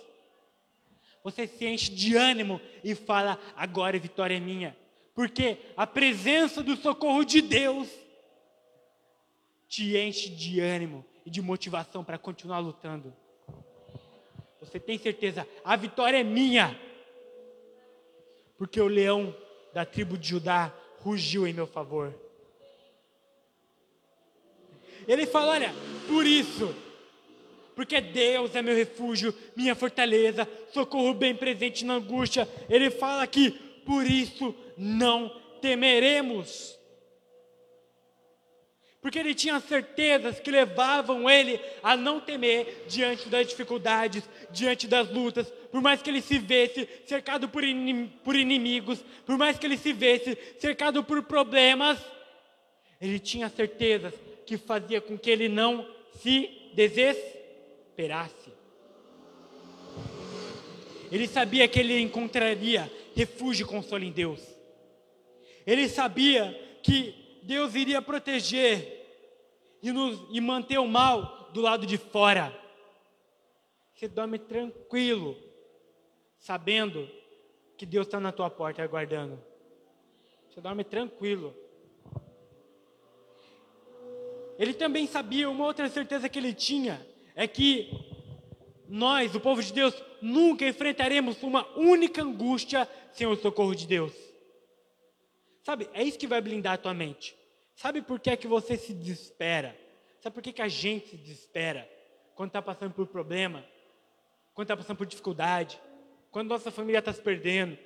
você 1.24 1.48
se 1.48 1.66
enche 1.66 1.92
de 1.92 2.16
ânimo 2.16 2.62
e 2.84 2.96
fala: 2.96 3.40
agora 3.56 3.98
a 3.98 4.00
vitória 4.00 4.36
é 4.36 4.40
minha. 4.40 4.76
Porque 5.14 5.58
a 5.76 5.86
presença 5.86 6.64
do 6.64 6.76
socorro 6.78 7.24
de 7.24 7.42
Deus 7.42 7.90
te 9.68 9.98
enche 9.98 10.30
de 10.30 10.60
ânimo 10.60 11.06
e 11.30 11.32
de 11.32 11.44
motivação 11.44 12.04
para 12.04 12.18
continuar 12.18 12.58
lutando. 12.58 13.14
Você 14.60 14.80
tem 14.80 14.98
certeza, 14.98 15.48
a 15.64 15.76
vitória 15.76 16.18
é 16.18 16.24
minha. 16.24 16.78
Porque 18.58 18.82
o 18.82 18.88
leão 18.88 19.34
da 19.72 19.86
tribo 19.86 20.18
de 20.18 20.30
Judá 20.30 20.74
rugiu 20.98 21.46
em 21.46 21.54
meu 21.54 21.68
favor. 21.68 22.14
Ele 25.08 25.28
fala: 25.28 25.52
olha, 25.52 25.74
por 26.08 26.26
isso 26.26 26.76
porque 27.76 28.02
Deus 28.02 28.54
é 28.56 28.62
meu 28.62 28.76
refúgio, 28.76 29.34
minha 29.56 29.74
fortaleza, 29.74 30.46
socorro 30.74 31.14
bem 31.14 31.34
presente 31.34 31.86
na 31.86 31.94
angústia. 31.94 32.46
Ele 32.70 32.90
fala 32.90 33.24
aqui, 33.24 33.52
por 33.86 34.06
isso 34.06 34.54
não 34.76 35.30
temeremos. 35.62 36.78
Porque 39.02 39.18
ele 39.18 39.34
tinha 39.34 39.60
certezas 39.62 40.40
que 40.40 40.52
levavam 40.52 41.30
ele 41.30 41.60
a 41.82 41.96
não 41.96 42.20
temer 42.20 42.86
diante 42.88 43.30
das 43.30 43.48
dificuldades, 43.48 44.24
diante 44.52 44.88
das 44.88 45.10
lutas, 45.10 45.48
por 45.72 45.82
mais 45.82 46.02
que 46.02 46.10
ele 46.10 46.22
se 46.22 46.38
vesse 46.38 46.88
cercado 47.06 47.48
por, 47.48 47.64
por 48.24 48.36
inimigos, 48.36 49.04
por 49.26 49.38
mais 49.38 49.58
que 49.58 49.66
ele 49.66 49.78
se 49.78 49.94
vesse 49.94 50.38
cercado 50.60 51.04
por 51.04 51.24
problemas, 51.24 51.98
ele 53.00 53.20
tinha 53.20 53.48
certezas 53.48 54.14
que 54.46 54.58
fazia 54.58 55.00
com 55.00 55.18
que 55.18 55.30
ele 55.30 55.48
não 55.48 55.88
se 56.22 56.50
desesperasse 56.74 57.40
esperasse. 58.00 58.50
Ele 61.12 61.28
sabia 61.28 61.68
que 61.68 61.80
ele 61.80 62.00
encontraria 62.00 62.90
refúgio 63.16 63.66
e 63.66 63.70
consolo 63.70 64.04
em 64.04 64.12
Deus. 64.12 64.42
Ele 65.66 65.90
sabia 65.90 66.80
que 66.82 67.29
Deus 67.50 67.74
iria 67.74 68.00
proteger 68.00 69.80
e, 69.82 69.92
nos, 69.92 70.24
e 70.30 70.40
manter 70.40 70.78
o 70.78 70.88
mal 70.88 71.50
do 71.52 71.62
lado 71.62 71.84
de 71.84 71.98
fora. 71.98 72.56
Você 73.92 74.08
dorme 74.08 74.38
tranquilo, 74.38 75.36
sabendo 76.38 77.10
que 77.76 77.88
Deus 77.88 78.06
está 78.06 78.20
na 78.20 78.32
tua 78.32 78.52
porta 78.52 78.84
aguardando. 78.84 79.44
Você 80.48 80.62
dorme 80.62 80.84
tranquilo. 80.84 81.56
Ele 84.60 84.76
também 84.76 85.08
sabia, 85.08 85.50
uma 85.50 85.66
outra 85.66 85.90
certeza 85.90 86.30
que 86.30 86.38
ele 86.38 86.54
tinha, 86.54 87.04
é 87.34 87.48
que 87.48 87.90
nós, 88.88 89.34
o 89.34 89.40
povo 89.40 89.64
de 89.64 89.74
Deus, 89.74 89.96
nunca 90.22 90.68
enfrentaremos 90.68 91.42
uma 91.42 91.68
única 91.76 92.22
angústia 92.22 92.88
sem 93.12 93.26
o 93.26 93.36
socorro 93.36 93.74
de 93.74 93.88
Deus. 93.88 94.14
Sabe, 95.64 95.90
é 95.94 96.04
isso 96.04 96.20
que 96.20 96.28
vai 96.28 96.42
blindar 96.42 96.74
a 96.74 96.78
tua 96.78 96.94
mente. 96.94 97.39
Sabe 97.80 98.02
por 98.02 98.20
que 98.20 98.30
é 98.30 98.36
que 98.36 98.46
você 98.46 98.76
se 98.76 98.94
desespera? 98.94 99.74
Sabe 100.20 100.34
por 100.34 100.44
que, 100.44 100.52
que 100.52 100.62
a 100.62 100.68
gente 100.68 101.12
se 101.12 101.16
desespera? 101.16 101.90
Quando 102.36 102.50
está 102.50 102.62
passando 102.62 102.94
por 102.94 103.08
problema, 103.08 103.64
quando 104.54 104.66
está 104.66 104.76
passando 104.76 104.98
por 104.98 105.08
dificuldade, 105.08 105.80
quando 106.30 106.50
nossa 106.50 106.72
família 106.72 107.00
está 107.00 107.14
se 107.14 107.22
perdendo, 107.22 107.78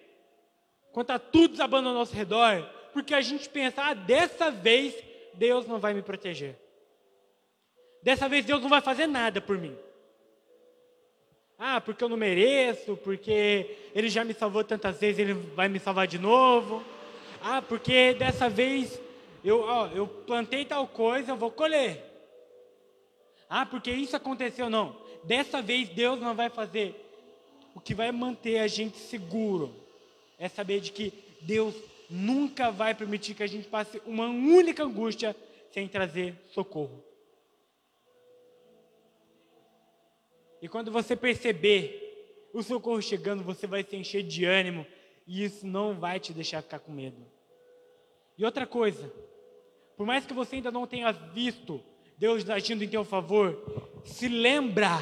quando 0.92 1.12
está 1.12 1.20
tudo 1.20 1.50
desabando 1.50 1.90
ao 1.90 1.94
nosso 1.94 2.16
redor, 2.16 2.68
porque 2.92 3.14
a 3.14 3.22
gente 3.22 3.48
pensa, 3.48 3.84
ah, 3.84 3.94
dessa 3.94 4.50
vez 4.50 4.96
Deus 5.36 5.68
não 5.68 5.78
vai 5.78 5.94
me 5.94 6.02
proteger. 6.02 6.58
Dessa 8.02 8.28
vez 8.28 8.44
Deus 8.46 8.64
não 8.64 8.70
vai 8.70 8.82
fazer 8.82 9.06
nada 9.06 9.40
por 9.42 9.60
mim. 9.60 9.78
Ah, 11.56 11.80
porque 11.80 12.04
eu 12.04 12.10
não 12.10 12.18
mereço, 12.18 12.98
porque 12.98 13.78
Ele 13.94 14.10
já 14.10 14.24
me 14.24 14.34
salvou 14.34 14.64
tantas 14.64 15.00
vezes, 15.00 15.20
Ele 15.20 15.34
vai 15.34 15.70
me 15.70 15.80
salvar 15.80 16.08
de 16.08 16.18
novo. 16.18 16.84
Ah, 17.44 17.62
porque 17.62 18.16
dessa 18.16 18.50
vez 18.50 19.03
eu, 19.44 19.62
ó, 19.62 19.88
eu 19.88 20.08
plantei 20.08 20.66
tal 20.66 20.88
coisa, 20.88 21.32
eu 21.32 21.38
vou 21.38 21.52
colher. 21.52 22.04
Ah, 23.50 23.66
porque 23.66 23.92
isso 23.92 24.16
aconteceu, 24.16 24.70
não. 24.70 24.96
Dessa 25.24 25.62
vez 25.62 25.90
Deus 25.90 26.20
não 26.20 26.36
vai 26.36 26.50
fazer. 26.50 27.00
o 27.76 27.82
que 27.82 27.94
vai 27.94 28.12
manter 28.12 28.60
a 28.60 28.68
gente 28.68 28.98
seguro 28.98 29.74
é 30.38 30.48
saber 30.48 30.80
de 30.80 30.92
que 30.92 31.14
Deus 31.42 31.76
nunca 32.10 32.72
vai 32.72 32.94
permitir 32.94 33.34
que 33.34 33.44
a 33.44 33.48
gente 33.48 33.68
passe 33.68 34.02
uma 34.06 34.28
única 34.28 34.84
angústia 34.84 35.36
sem 35.72 35.88
trazer 35.88 36.36
socorro. 36.52 37.04
E 40.62 40.70
quando 40.70 40.92
você 40.92 41.16
perceber 41.16 42.50
o 42.54 42.62
socorro 42.62 43.02
chegando, 43.02 43.44
você 43.44 43.68
vai 43.68 43.84
se 43.84 43.96
encher 43.96 44.24
de 44.24 44.46
ânimo 44.46 44.86
e 45.28 45.44
isso 45.44 45.66
não 45.66 45.96
vai 45.96 46.20
te 46.20 46.32
deixar 46.32 46.62
ficar 46.62 46.80
com 46.80 46.92
medo. 46.92 47.26
E 48.38 48.46
outra 48.46 48.66
coisa, 48.66 49.12
por 49.98 50.06
mais 50.06 50.26
que 50.26 50.34
você 50.34 50.58
ainda 50.58 50.72
não 50.72 50.88
tenha 50.88 51.12
visto 51.12 51.84
Deus 52.18 52.50
agindo 52.50 52.84
em 52.84 52.88
teu 52.88 53.04
favor, 53.04 54.02
se 54.06 54.28
lembra. 54.28 54.98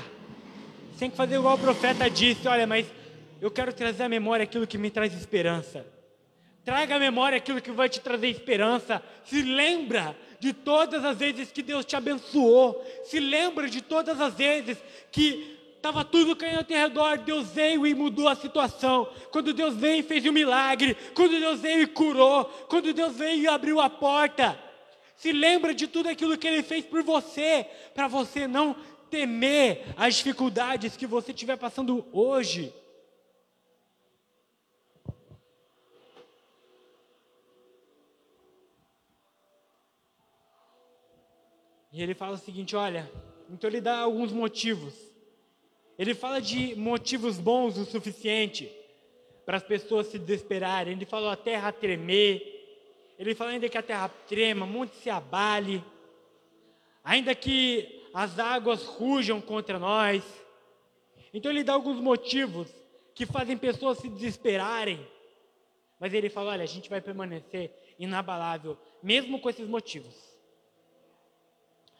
Você 0.91 0.99
tem 0.99 1.09
que 1.09 1.17
fazer 1.17 1.35
igual 1.35 1.55
o 1.55 1.59
profeta 1.59 2.09
disse, 2.09 2.47
olha, 2.47 2.65
mas 2.65 2.87
eu 3.39 3.51
quero 3.51 3.73
trazer 3.73 4.03
à 4.03 4.09
memória 4.09 4.43
aquilo 4.43 4.67
que 4.67 4.77
me 4.77 4.89
traz 4.89 5.13
esperança. 5.13 5.85
Traga 6.63 6.95
à 6.95 6.99
memória 6.99 7.37
aquilo 7.37 7.61
que 7.61 7.71
vai 7.71 7.89
te 7.89 7.99
trazer 7.99 8.27
esperança. 8.29 9.03
Se 9.25 9.41
lembra 9.41 10.15
de 10.39 10.53
todas 10.53 11.03
as 11.03 11.17
vezes 11.17 11.51
que 11.51 11.61
Deus 11.61 11.85
te 11.85 11.95
abençoou. 11.95 12.83
Se 13.03 13.19
lembra 13.19 13.67
de 13.67 13.81
todas 13.81 14.21
as 14.21 14.33
vezes 14.35 14.77
que 15.11 15.57
estava 15.75 16.05
tudo 16.05 16.35
caindo 16.35 16.59
ao 16.59 16.63
teu 16.63 16.77
redor. 16.77 17.17
Deus 17.17 17.49
veio 17.49 17.87
e 17.87 17.95
mudou 17.95 18.27
a 18.27 18.35
situação. 18.35 19.07
Quando 19.31 19.53
Deus 19.53 19.75
veio 19.75 19.99
e 19.99 20.03
fez 20.03 20.23
um 20.25 20.31
milagre. 20.31 20.95
Quando 21.15 21.39
Deus 21.39 21.59
veio 21.59 21.81
e 21.81 21.87
curou. 21.87 22.45
Quando 22.67 22.93
Deus 22.93 23.15
veio 23.15 23.43
e 23.43 23.47
abriu 23.47 23.79
a 23.79 23.89
porta. 23.89 24.70
Se 25.21 25.31
lembra 25.31 25.71
de 25.71 25.87
tudo 25.87 26.09
aquilo 26.09 26.35
que 26.35 26.47
Ele 26.47 26.63
fez 26.63 26.83
por 26.83 27.03
você. 27.03 27.67
Para 27.93 28.07
você 28.07 28.47
não 28.47 28.75
temer 29.07 29.93
as 29.95 30.15
dificuldades 30.15 30.97
que 30.97 31.05
você 31.05 31.31
estiver 31.31 31.57
passando 31.57 32.03
hoje. 32.11 32.73
E 41.93 42.01
ele 42.01 42.15
fala 42.15 42.33
o 42.33 42.39
seguinte: 42.39 42.75
olha, 42.75 43.07
então 43.47 43.69
ele 43.69 43.79
dá 43.79 43.99
alguns 43.99 44.31
motivos. 44.31 44.95
Ele 45.99 46.15
fala 46.15 46.41
de 46.41 46.73
motivos 46.75 47.37
bons 47.37 47.77
o 47.77 47.85
suficiente 47.85 48.71
para 49.45 49.57
as 49.57 49.63
pessoas 49.63 50.07
se 50.07 50.17
desesperarem. 50.17 50.93
Ele 50.93 51.05
fala 51.05 51.33
a 51.33 51.37
terra 51.37 51.71
tremer. 51.71 52.50
Ele 53.21 53.35
fala 53.35 53.51
ainda 53.51 53.69
que 53.69 53.77
a 53.77 53.83
terra 53.83 54.09
trema, 54.27 54.65
monte 54.65 54.95
se 54.95 55.07
abale. 55.07 55.83
Ainda 57.03 57.35
que 57.35 58.03
as 58.11 58.39
águas 58.39 58.83
rujam 58.83 59.39
contra 59.39 59.77
nós. 59.77 60.23
Então 61.31 61.51
ele 61.51 61.63
dá 61.63 61.73
alguns 61.73 61.99
motivos 61.99 62.67
que 63.13 63.27
fazem 63.27 63.55
pessoas 63.55 63.99
se 63.99 64.09
desesperarem. 64.09 65.07
Mas 65.99 66.15
ele 66.15 66.31
fala: 66.31 66.49
olha, 66.49 66.63
a 66.63 66.67
gente 66.67 66.89
vai 66.89 66.99
permanecer 66.99 67.71
inabalável, 67.99 68.75
mesmo 69.03 69.39
com 69.39 69.51
esses 69.51 69.67
motivos. 69.69 70.15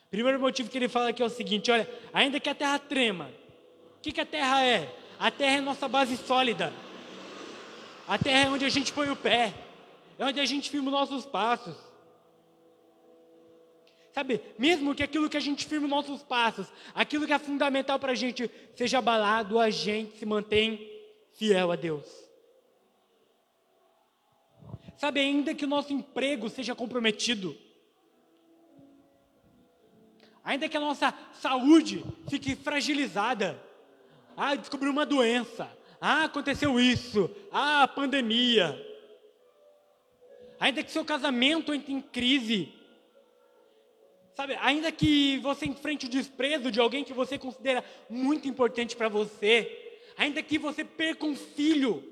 Primeiro 0.10 0.40
motivo 0.40 0.72
que 0.72 0.78
ele 0.80 0.90
fala 0.90 1.10
aqui 1.10 1.22
é 1.22 1.26
o 1.26 1.30
seguinte: 1.30 1.70
olha, 1.70 1.88
ainda 2.12 2.40
que 2.40 2.50
a 2.50 2.56
terra 2.56 2.80
trema, 2.80 3.30
o 3.96 4.02
que, 4.02 4.12
que 4.12 4.22
a 4.22 4.26
terra 4.26 4.66
é? 4.66 4.92
A 5.20 5.30
terra 5.30 5.58
é 5.58 5.62
nossa 5.62 5.88
base 5.88 6.18
sólida. 6.18 6.74
A 8.08 8.18
terra 8.18 8.48
é 8.48 8.50
onde 8.50 8.66
a 8.66 8.70
gente 8.70 8.92
põe 8.92 9.08
o 9.12 9.16
pé, 9.16 9.54
é 10.22 10.26
onde 10.26 10.40
a 10.40 10.46
gente 10.46 10.70
firma 10.70 10.86
os 10.86 10.94
nossos 10.94 11.26
passos. 11.26 11.76
Sabe, 14.14 14.40
mesmo 14.56 14.94
que 14.94 15.02
aquilo 15.02 15.28
que 15.28 15.36
a 15.36 15.42
gente 15.42 15.66
firma 15.66 15.86
os 15.86 15.90
nossos 15.90 16.22
passos, 16.22 16.68
aquilo 16.94 17.26
que 17.26 17.34
é 17.34 17.40
fundamental 17.40 17.98
para 17.98 18.12
a 18.12 18.16
gente 18.16 18.48
seja 18.76 19.00
abalado, 19.00 19.58
a 19.58 19.72
gente 19.72 20.20
se 20.20 20.26
mantém 20.26 20.88
fiel 21.34 21.72
a 21.72 21.76
Deus. 21.76 22.06
Sabe, 24.96 25.22
ainda 25.22 25.56
que 25.56 25.66
o 25.66 25.68
nosso 25.68 25.92
emprego 25.92 26.50
seja 26.50 26.76
comprometido, 26.76 27.58
ainda 30.44 30.70
que 30.70 30.78
a 30.78 30.82
nossa 30.82 31.16
saúde 31.34 32.06
fique 32.30 32.56
fragilizada. 32.56 33.60
Ah, 34.38 34.54
descobriu 34.54 34.92
uma 34.92 35.06
doença. 35.06 35.76
Ah, 36.00 36.26
aconteceu 36.26 36.80
isso. 36.80 37.28
Ah, 37.52 37.88
pandemia. 37.88 38.91
Ainda 40.62 40.84
que 40.84 40.92
seu 40.92 41.04
casamento 41.04 41.74
entre 41.74 41.92
em 41.92 42.00
crise. 42.00 42.72
Sabe, 44.36 44.56
ainda 44.62 44.92
que 44.92 45.40
você 45.40 45.66
enfrente 45.66 46.06
o 46.06 46.10
desprezo 46.10 46.70
de 46.70 46.80
alguém 46.80 47.04
que 47.04 47.14
você 47.14 47.36
considera 47.36 47.84
muito 48.08 48.48
importante 48.48 48.96
para 48.96 49.10
você, 49.10 50.00
ainda 50.16 50.44
que 50.44 50.60
você 50.60 50.86
perca 50.86 51.26
um 51.26 51.36
filho, 51.36 52.04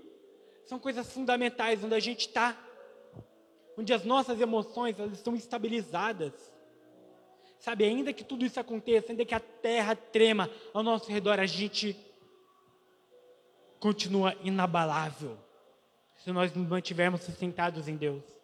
são 0.66 0.80
coisas 0.80 1.14
fundamentais 1.14 1.84
onde 1.84 1.94
a 1.94 2.00
gente 2.00 2.22
está, 2.22 2.58
onde 3.78 3.94
as 3.94 4.04
nossas 4.04 4.42
emoções 4.42 5.00
elas 5.00 5.14
estão 5.14 5.36
estabilizadas. 5.36 6.34
Sabe, 7.60 7.86
ainda 7.86 8.12
que 8.12 8.24
tudo 8.24 8.44
isso 8.44 8.60
aconteça, 8.60 9.12
ainda 9.12 9.26
que 9.26 9.36
a 9.36 9.40
terra 9.40 9.96
trema 9.96 10.50
ao 10.74 10.82
nosso 10.82 11.12
redor, 11.12 11.40
a 11.40 11.46
gente 11.46 11.96
continua 13.80 14.36
inabalável 14.44 15.38
se 16.18 16.32
nós 16.32 16.52
nos 16.52 16.68
mantivermos 16.68 17.22
sustentados 17.22 17.88
em 17.88 17.96
Deus. 17.96 18.39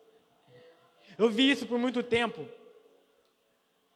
Eu 1.18 1.30
vi 1.30 1.50
isso 1.50 1.66
por 1.66 1.80
muito 1.80 2.04
tempo. 2.04 2.48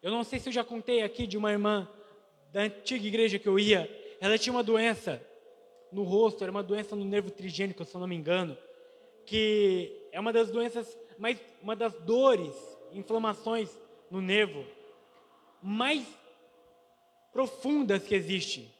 Eu 0.02 0.12
não 0.12 0.24
sei 0.24 0.40
se 0.40 0.50
eu 0.50 0.54
já 0.54 0.64
contei 0.64 1.02
aqui 1.02 1.28
de 1.28 1.38
uma 1.38 1.52
irmã 1.52 1.88
da 2.52 2.62
antiga 2.62 3.06
igreja 3.06 3.38
que 3.38 3.48
eu 3.48 3.60
ia. 3.60 3.90
Ela 4.22 4.38
tinha 4.38 4.54
uma 4.54 4.64
doença 4.64 5.22
no 5.92 6.04
rosto, 6.04 6.44
era 6.44 6.52
uma 6.52 6.64
doença 6.64 6.96
no 6.96 7.04
nervo 7.04 7.30
trigênico, 7.30 7.84
se 7.84 7.96
eu 7.96 8.00
não 8.00 8.08
me 8.08 8.16
engano, 8.16 8.58
que 9.26 10.08
é 10.12 10.20
uma 10.20 10.32
das 10.32 10.50
doenças 10.50 10.98
mais, 11.18 11.38
uma 11.62 11.76
das 11.76 11.94
dores, 12.02 12.56
inflamações 12.94 13.70
no 14.10 14.22
nervo 14.22 14.66
mais 15.62 16.06
profundas 17.34 18.04
que 18.04 18.16
existem. 18.16 18.72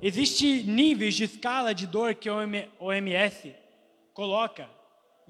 Existem 0.00 0.62
níveis 0.62 1.14
de 1.14 1.24
escala 1.24 1.74
de 1.74 1.86
dor 1.86 2.14
que 2.14 2.28
a 2.28 2.34
OMS 2.78 3.54
coloca 4.14 4.68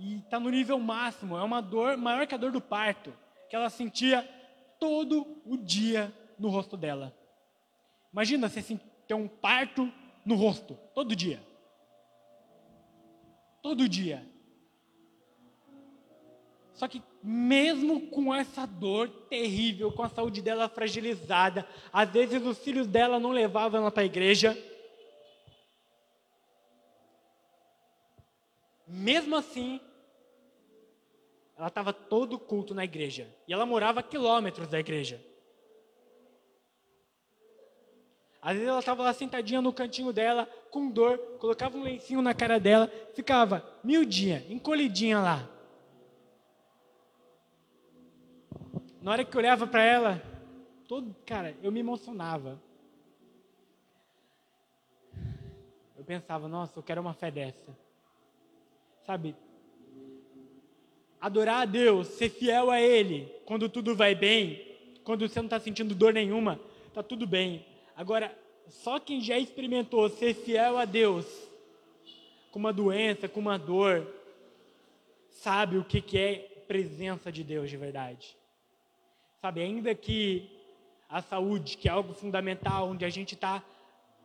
e 0.02 0.16
está 0.18 0.40
no 0.40 0.50
nível 0.50 0.78
máximo. 0.80 1.36
É 1.36 1.42
uma 1.42 1.62
dor 1.62 1.96
maior 1.96 2.26
que 2.26 2.34
a 2.34 2.38
dor 2.38 2.50
do 2.50 2.60
parto, 2.60 3.14
que 3.48 3.54
ela 3.54 3.70
sentia 3.70 4.22
todo 4.80 5.40
o 5.46 5.56
dia 5.56 6.12
no 6.36 6.48
rosto 6.48 6.76
dela. 6.76 7.16
Imagina 8.12 8.48
você 8.48 8.80
ter 9.06 9.14
um 9.14 9.28
parto 9.28 9.90
no 10.24 10.34
rosto, 10.34 10.76
todo 10.92 11.14
dia. 11.14 11.40
Todo 13.62 13.88
dia. 13.88 14.26
Só 16.74 16.88
que 16.88 17.00
mesmo 17.22 18.08
com 18.08 18.34
essa 18.34 18.66
dor 18.66 19.08
terrível, 19.30 19.92
com 19.92 20.02
a 20.02 20.08
saúde 20.08 20.42
dela 20.42 20.68
fragilizada, 20.68 21.64
às 21.92 22.10
vezes 22.10 22.44
os 22.44 22.58
filhos 22.58 22.88
dela 22.88 23.20
não 23.20 23.30
levavam 23.30 23.82
ela 23.82 23.90
para 23.90 24.02
a 24.02 24.06
igreja. 24.06 24.58
Mesmo 28.88 29.36
assim, 29.36 29.80
ela 31.62 31.68
estava 31.68 31.92
todo 31.92 32.40
culto 32.40 32.74
na 32.74 32.82
igreja. 32.82 33.32
E 33.46 33.52
ela 33.52 33.64
morava 33.64 34.00
a 34.00 34.02
quilômetros 34.02 34.66
da 34.66 34.80
igreja. 34.80 35.24
Às 38.40 38.54
vezes 38.54 38.68
ela 38.68 38.80
estava 38.80 39.04
lá 39.04 39.12
sentadinha 39.12 39.62
no 39.62 39.72
cantinho 39.72 40.12
dela, 40.12 40.46
com 40.72 40.90
dor, 40.90 41.16
colocava 41.38 41.78
um 41.78 41.84
lencinho 41.84 42.20
na 42.20 42.34
cara 42.34 42.58
dela, 42.58 42.88
ficava 43.14 43.64
miudinha, 43.84 44.44
encolhidinha 44.48 45.20
lá. 45.20 45.48
Na 49.00 49.12
hora 49.12 49.24
que 49.24 49.36
eu 49.36 49.38
olhava 49.38 49.64
para 49.64 49.84
ela, 49.84 50.20
todo, 50.88 51.14
cara, 51.24 51.56
eu 51.62 51.70
me 51.70 51.78
emocionava. 51.78 52.60
Eu 55.96 56.04
pensava, 56.04 56.48
nossa, 56.48 56.76
eu 56.80 56.82
quero 56.82 57.00
uma 57.00 57.14
fé 57.14 57.30
dessa. 57.30 57.78
Sabe? 59.06 59.36
Adorar 61.22 61.62
a 61.62 61.64
Deus, 61.64 62.08
ser 62.08 62.30
fiel 62.30 62.68
a 62.68 62.80
Ele, 62.80 63.32
quando 63.46 63.68
tudo 63.68 63.94
vai 63.94 64.12
bem, 64.12 64.60
quando 65.04 65.28
você 65.28 65.38
não 65.38 65.46
está 65.46 65.60
sentindo 65.60 65.94
dor 65.94 66.12
nenhuma, 66.12 66.60
está 66.88 67.00
tudo 67.00 67.28
bem. 67.28 67.64
Agora, 67.96 68.36
só 68.68 68.98
quem 68.98 69.20
já 69.20 69.38
experimentou 69.38 70.08
ser 70.08 70.34
fiel 70.34 70.76
a 70.76 70.84
Deus, 70.84 71.24
com 72.50 72.58
uma 72.58 72.72
doença, 72.72 73.28
com 73.28 73.38
uma 73.38 73.56
dor, 73.56 74.04
sabe 75.30 75.78
o 75.78 75.84
que, 75.84 76.00
que 76.00 76.18
é 76.18 76.34
presença 76.66 77.30
de 77.30 77.44
Deus 77.44 77.70
de 77.70 77.76
verdade. 77.76 78.36
Sabe, 79.40 79.62
ainda 79.62 79.94
que 79.94 80.50
a 81.08 81.22
saúde, 81.22 81.76
que 81.76 81.88
é 81.88 81.92
algo 81.92 82.14
fundamental, 82.14 82.88
onde 82.88 83.04
a 83.04 83.10
gente 83.10 83.34
está 83.34 83.62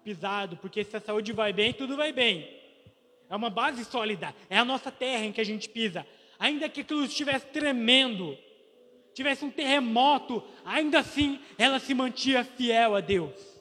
pisado, 0.04 0.58
porque 0.58 0.84
se 0.84 0.98
a 0.98 1.00
saúde 1.00 1.32
vai 1.32 1.54
bem, 1.54 1.74
tudo 1.74 1.96
vai 1.96 2.12
bem. 2.12 2.50
É 3.30 3.36
uma 3.36 3.52
base 3.52 3.86
sólida, 3.86 4.34
é 4.50 4.58
a 4.58 4.66
nossa 4.66 4.92
terra 4.92 5.26
em 5.26 5.32
que 5.32 5.42
a 5.42 5.46
gente 5.46 5.70
pisa. 5.70 6.08
Ainda 6.40 6.70
que 6.70 6.82
aquilo 6.82 7.04
estivesse 7.04 7.48
tremendo, 7.48 8.38
tivesse 9.14 9.44
um 9.44 9.50
terremoto, 9.52 10.44
ainda 10.64 11.00
assim 11.00 11.42
ela 11.58 11.80
se 11.80 11.94
mantinha 11.94 12.44
fiel 12.44 12.96
a 12.96 13.02
Deus. 13.02 13.58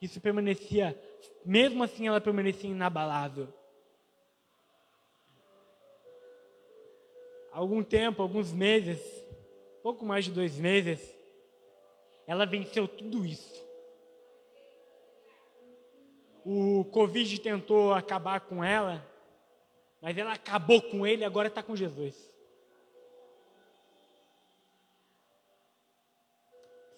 Isso 0.00 0.20
permanecia, 0.20 0.96
mesmo 1.44 1.82
assim 1.82 2.06
ela 2.06 2.20
permanecia 2.20 2.70
inabalável. 2.70 3.48
Algum 7.50 7.82
tempo, 7.82 8.22
alguns 8.22 8.52
meses, 8.52 9.00
pouco 9.82 10.04
mais 10.04 10.26
de 10.26 10.30
dois 10.30 10.58
meses, 10.58 11.00
ela 12.26 12.44
venceu 12.44 12.86
tudo 12.86 13.24
isso. 13.24 13.64
O 16.44 16.84
Covid 16.92 17.40
tentou 17.40 17.92
acabar 17.92 18.40
com 18.40 18.62
ela, 18.62 19.04
mas 20.00 20.16
ela 20.16 20.32
acabou 20.32 20.80
com 20.82 21.06
ele 21.06 21.22
e 21.22 21.24
agora 21.24 21.48
está 21.48 21.62
com 21.62 21.76
Jesus. 21.76 22.36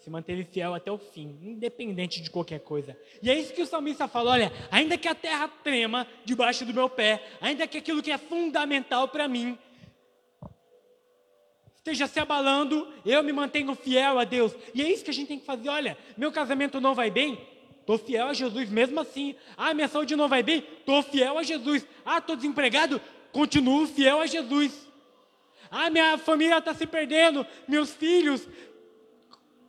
se 0.09 0.11
manteve 0.11 0.43
fiel 0.45 0.75
até 0.75 0.91
o 0.91 0.97
fim, 0.97 1.39
independente 1.43 2.23
de 2.23 2.31
qualquer 2.31 2.61
coisa. 2.61 2.99
E 3.23 3.31
é 3.31 3.39
isso 3.39 3.53
que 3.53 3.61
o 3.61 3.67
salmista 3.67 4.09
fala: 4.09 4.31
olha, 4.31 4.53
ainda 4.71 4.97
que 4.97 5.07
a 5.07 5.15
terra 5.15 5.47
trema 5.63 6.07
debaixo 6.25 6.65
do 6.65 6.73
meu 6.73 6.89
pé, 6.89 7.23
ainda 7.43 7.67
que 7.67 7.77
aquilo 7.77 8.03
que 8.03 8.11
é 8.11 8.17
fundamental 8.17 9.09
para 9.09 9.29
mim 9.29 9.59
esteja 11.77 12.07
se 12.07 12.19
abalando, 12.19 12.91
eu 13.05 13.23
me 13.23 13.33
mantenho 13.33 13.75
fiel 13.75 14.19
a 14.19 14.25
Deus. 14.25 14.55
E 14.75 14.83
é 14.83 14.91
isso 14.91 15.05
que 15.05 15.11
a 15.11 15.15
gente 15.15 15.29
tem 15.29 15.39
que 15.39 15.45
fazer. 15.45 15.69
Olha, 15.69 15.97
meu 16.17 16.33
casamento 16.33 16.81
não 16.81 16.95
vai 16.95 17.11
bem, 17.11 17.39
estou 17.89 17.97
fiel 17.97 18.29
a 18.29 18.35
Jesus 18.35 18.69
mesmo 18.69 19.01
assim. 19.01 19.35
Ah, 19.57 19.73
minha 19.73 19.89
saúde 19.89 20.15
não 20.15 20.29
vai 20.29 20.43
bem, 20.43 20.59
estou 20.59 21.03
fiel 21.03 21.39
a 21.39 21.43
Jesus. 21.43 21.87
Ah, 22.05 22.19
estou 22.19 22.37
desempregado, 22.37 23.01
continuo 23.33 23.87
fiel 23.87 24.21
a 24.21 24.27
Jesus. 24.27 24.87
Ah, 25.71 25.89
minha 25.89 26.19
família 26.19 26.59
está 26.59 26.75
se 26.75 26.87
perdendo, 26.87 27.47
meus 27.67 27.91
filhos 27.95 28.47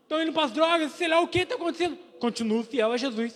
estão 0.01 0.21
indo 0.21 0.33
para 0.33 0.43
as 0.43 0.51
drogas, 0.51 0.91
sei 0.93 1.07
lá 1.07 1.21
o 1.21 1.29
que 1.29 1.39
está 1.39 1.55
acontecendo. 1.55 1.97
Continuo 2.19 2.61
fiel 2.63 2.91
a 2.91 2.97
Jesus. 2.97 3.33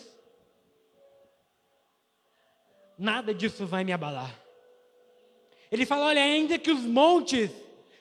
Nada 2.98 3.34
disso 3.34 3.66
vai 3.66 3.86
me 3.86 3.94
abalar. 3.94 4.38
Ele 5.72 5.86
fala: 5.86 6.08
olha, 6.08 6.22
ainda 6.22 6.60
que 6.60 6.72
os 6.72 6.82
montes 6.82 7.50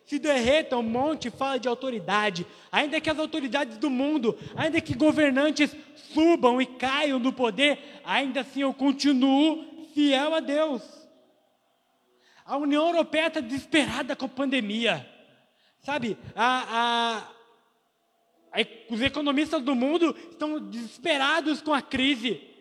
se 0.04 0.18
derretam, 0.18 0.80
o 0.80 0.82
monte 0.82 1.30
fala 1.30 1.58
de 1.58 1.68
autoridade, 1.68 2.46
ainda 2.70 3.00
que 3.00 3.10
as 3.10 3.18
autoridades 3.18 3.78
do 3.78 3.88
mundo, 3.88 4.38
ainda 4.56 4.80
que 4.80 4.94
governantes 4.94 5.74
subam 6.12 6.60
e 6.60 6.66
caiam 6.66 7.20
do 7.20 7.32
poder, 7.32 8.00
ainda 8.04 8.40
assim 8.40 8.62
eu 8.62 8.74
continuo 8.74 9.86
fiel 9.94 10.34
a 10.34 10.40
Deus. 10.40 10.82
A 12.44 12.56
União 12.56 12.86
Europeia 12.86 13.28
está 13.28 13.40
desesperada 13.40 14.16
com 14.16 14.26
a 14.26 14.28
pandemia, 14.28 15.08
sabe? 15.80 16.18
A, 16.34 17.22
a, 18.54 18.62
os 18.90 19.00
economistas 19.00 19.62
do 19.62 19.74
mundo 19.74 20.14
estão 20.30 20.60
desesperados 20.60 21.62
com 21.62 21.72
a 21.72 21.80
crise. 21.80 22.51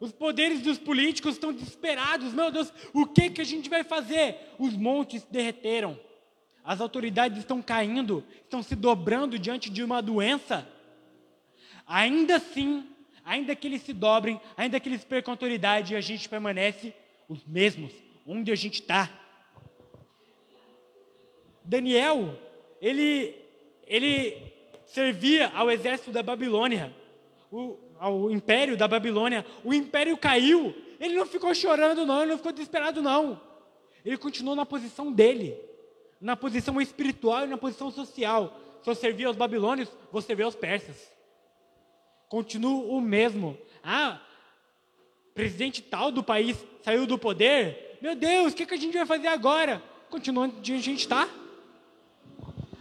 Os 0.00 0.12
poderes 0.12 0.60
dos 0.62 0.78
políticos 0.78 1.34
estão 1.34 1.52
desesperados. 1.52 2.32
Meu 2.32 2.50
Deus, 2.50 2.72
o 2.92 3.06
que, 3.06 3.30
que 3.30 3.40
a 3.40 3.44
gente 3.44 3.68
vai 3.68 3.82
fazer? 3.82 4.36
Os 4.58 4.74
montes 4.74 5.24
derreteram. 5.24 5.98
As 6.64 6.80
autoridades 6.80 7.38
estão 7.38 7.62
caindo, 7.62 8.24
estão 8.42 8.62
se 8.62 8.76
dobrando 8.76 9.38
diante 9.38 9.70
de 9.70 9.82
uma 9.82 10.00
doença. 10.00 10.68
Ainda 11.86 12.36
assim, 12.36 12.86
ainda 13.24 13.56
que 13.56 13.66
eles 13.66 13.82
se 13.82 13.92
dobrem, 13.92 14.40
ainda 14.56 14.78
que 14.78 14.88
eles 14.88 15.04
percam 15.04 15.32
autoridade, 15.32 15.96
a 15.96 16.00
gente 16.00 16.28
permanece 16.28 16.94
os 17.28 17.44
mesmos, 17.44 17.92
onde 18.26 18.52
a 18.52 18.54
gente 18.54 18.80
está. 18.80 19.10
Daniel, 21.64 22.38
ele 22.80 23.34
ele 23.86 24.36
servia 24.84 25.50
ao 25.54 25.70
exército 25.70 26.12
da 26.12 26.22
Babilônia, 26.22 26.94
o, 27.50 27.78
ao 27.98 28.30
império 28.30 28.76
da 28.76 28.86
Babilônia. 28.88 29.44
O 29.64 29.72
império 29.74 30.16
caiu. 30.16 30.74
Ele 31.00 31.14
não 31.14 31.26
ficou 31.26 31.54
chorando, 31.54 32.04
não, 32.04 32.22
ele 32.22 32.30
não 32.32 32.36
ficou 32.36 32.52
desesperado, 32.52 33.02
não. 33.02 33.40
Ele 34.04 34.16
continuou 34.16 34.56
na 34.56 34.66
posição 34.66 35.12
dele, 35.12 35.56
na 36.20 36.36
posição 36.36 36.80
espiritual 36.80 37.44
e 37.44 37.48
na 37.48 37.56
posição 37.56 37.90
social. 37.90 38.58
Se 38.82 38.90
eu 38.90 38.94
servir 38.94 39.24
aos 39.24 39.36
babilônios, 39.36 39.88
vou 40.10 40.22
servir 40.22 40.44
aos 40.44 40.54
persas. 40.54 41.10
Continuo 42.28 42.90
o 42.90 43.00
mesmo. 43.00 43.56
Ah, 43.82 44.20
presidente 45.34 45.82
tal 45.82 46.10
do 46.10 46.22
país 46.22 46.56
saiu 46.82 47.06
do 47.06 47.18
poder. 47.18 47.98
Meu 48.00 48.14
Deus, 48.14 48.52
o 48.52 48.56
que, 48.56 48.66
que 48.66 48.74
a 48.74 48.78
gente 48.78 48.96
vai 48.96 49.06
fazer 49.06 49.28
agora? 49.28 49.82
Continua 50.10 50.44
onde 50.44 50.72
a 50.72 50.78
gente 50.78 51.00
está. 51.00 51.28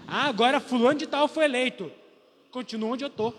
Ah, 0.08 0.28
agora 0.28 0.60
fulano 0.60 0.98
de 0.98 1.08
tal 1.08 1.28
foi 1.28 1.46
eleito. 1.46 1.92
Continuo 2.52 2.94
onde 2.94 3.04
eu 3.04 3.10
estou. 3.10 3.34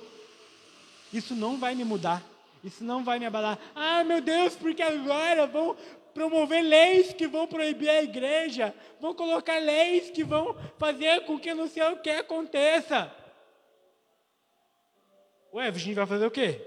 Isso 1.13 1.35
não 1.35 1.59
vai 1.59 1.75
me 1.75 1.85
mudar. 1.85 2.23
Isso 2.63 2.83
não 2.83 3.05
vai 3.05 3.19
me 3.19 3.27
abalar. 3.27 3.59
Ah, 3.75 4.03
meu 4.05 4.21
Deus, 4.21 4.57
porque 4.57 4.83
agora 4.83 5.47
vão 5.47 5.77
promover 6.13 6.63
leis 6.63 7.13
que 7.13 7.27
vão 7.27 7.47
proibir 7.47 7.89
a 7.89 8.03
igreja. 8.03 8.75
Vão 9.01 9.15
colocar 9.15 9.59
leis 9.59 10.11
que 10.11 10.25
vão 10.25 10.57
fazer 10.79 11.25
com 11.25 11.39
que 11.39 11.55
não 11.55 11.69
sei 11.69 11.83
o 11.85 11.97
que 11.97 12.11
aconteça. 12.11 13.15
Ué, 15.53 15.69
a 15.69 15.73
gente 15.73 15.95
vai 15.95 16.07
fazer 16.07 16.27
o 16.27 16.31
quê? 16.31 16.61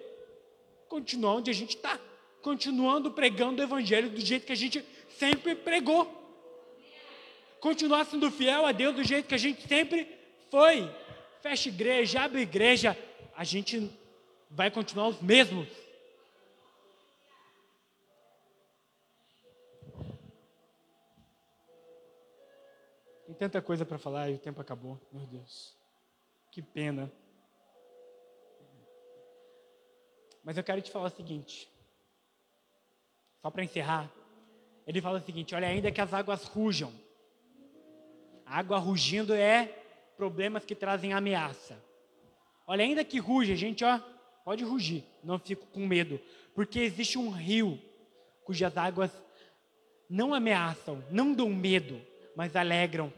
Continuar 0.87 1.35
onde 1.35 1.51
a 1.51 1.53
gente 1.53 1.75
está. 1.75 1.99
Continuando 2.41 3.11
pregando 3.11 3.61
o 3.61 3.65
evangelho 3.65 4.09
do 4.09 4.19
jeito 4.19 4.45
que 4.45 4.53
a 4.53 4.57
gente 4.57 4.83
sempre 5.17 5.53
pregou 5.53 6.21
continuar 7.61 8.05
sendo 8.05 8.29
fiel 8.31 8.65
a 8.65 8.71
Deus 8.71 8.95
do 8.95 9.03
jeito 9.03 9.27
que 9.27 9.35
a 9.35 9.37
gente 9.37 9.65
sempre 9.67 10.07
foi. 10.49 10.89
Fecha 11.41 11.69
igreja, 11.69 12.21
abre 12.21 12.41
igreja, 12.41 12.97
a 13.37 13.43
gente 13.43 13.89
vai 14.51 14.69
continuar 14.69 15.07
os 15.07 15.21
mesmos. 15.21 15.67
Tem 23.25 23.35
tanta 23.35 23.61
coisa 23.61 23.85
para 23.85 23.97
falar 23.97 24.29
e 24.29 24.35
o 24.35 24.39
tempo 24.39 24.61
acabou, 24.61 24.99
meu 25.11 25.25
Deus. 25.25 25.75
Que 26.51 26.61
pena. 26.61 27.11
Mas 30.43 30.57
eu 30.57 30.63
quero 30.63 30.81
te 30.81 30.91
falar 30.91 31.05
o 31.05 31.15
seguinte, 31.15 31.71
só 33.41 33.49
para 33.49 33.63
encerrar. 33.63 34.11
Ele 34.85 35.01
fala 35.01 35.19
o 35.19 35.23
seguinte: 35.23 35.55
olha, 35.55 35.67
ainda 35.67 35.91
que 35.91 36.01
as 36.01 36.13
águas 36.13 36.43
rujam, 36.43 36.91
Água 38.51 38.77
rugindo 38.77 39.33
é 39.33 39.67
problemas 40.17 40.65
que 40.65 40.75
trazem 40.75 41.13
ameaça. 41.13 41.81
Olha, 42.67 42.83
ainda 42.83 43.01
que 43.01 43.17
ruja, 43.17 43.55
gente, 43.55 43.85
ó, 43.85 43.97
pode 44.43 44.63
rugir, 44.63 45.03
não 45.23 45.39
fico 45.39 45.65
com 45.67 45.85
medo, 45.85 46.19
porque 46.53 46.79
existe 46.79 47.17
um 47.17 47.29
rio 47.29 47.79
cujas 48.43 48.75
águas 48.77 49.11
não 50.09 50.33
ameaçam, 50.33 51.03
não 51.09 51.33
dão 51.33 51.49
medo, 51.49 52.01
mas 52.35 52.55
alegram 52.55 53.13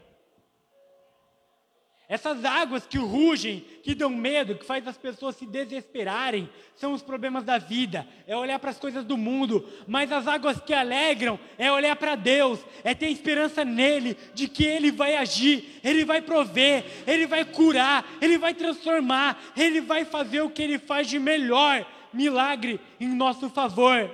essas 2.06 2.44
águas 2.44 2.86
que 2.86 2.98
rugem, 2.98 3.64
que 3.82 3.94
dão 3.94 4.10
medo, 4.10 4.54
que 4.54 4.64
faz 4.64 4.86
as 4.86 4.98
pessoas 4.98 5.36
se 5.36 5.46
desesperarem, 5.46 6.48
são 6.76 6.92
os 6.92 7.02
problemas 7.02 7.44
da 7.44 7.56
vida, 7.56 8.06
é 8.26 8.36
olhar 8.36 8.58
para 8.58 8.70
as 8.70 8.78
coisas 8.78 9.04
do 9.04 9.16
mundo, 9.16 9.66
mas 9.86 10.12
as 10.12 10.26
águas 10.26 10.60
que 10.60 10.74
alegram 10.74 11.38
é 11.56 11.72
olhar 11.72 11.96
para 11.96 12.14
Deus, 12.14 12.60
é 12.82 12.94
ter 12.94 13.08
esperança 13.08 13.64
nele, 13.64 14.18
de 14.34 14.48
que 14.48 14.64
ele 14.64 14.92
vai 14.92 15.16
agir, 15.16 15.80
ele 15.82 16.04
vai 16.04 16.20
prover, 16.20 16.84
ele 17.06 17.26
vai 17.26 17.42
curar, 17.42 18.04
ele 18.20 18.36
vai 18.36 18.52
transformar, 18.52 19.42
ele 19.56 19.80
vai 19.80 20.04
fazer 20.04 20.42
o 20.42 20.50
que 20.50 20.62
ele 20.62 20.78
faz 20.78 21.08
de 21.08 21.18
melhor, 21.18 21.86
milagre 22.12 22.78
em 23.00 23.08
nosso 23.08 23.48
favor. 23.48 24.10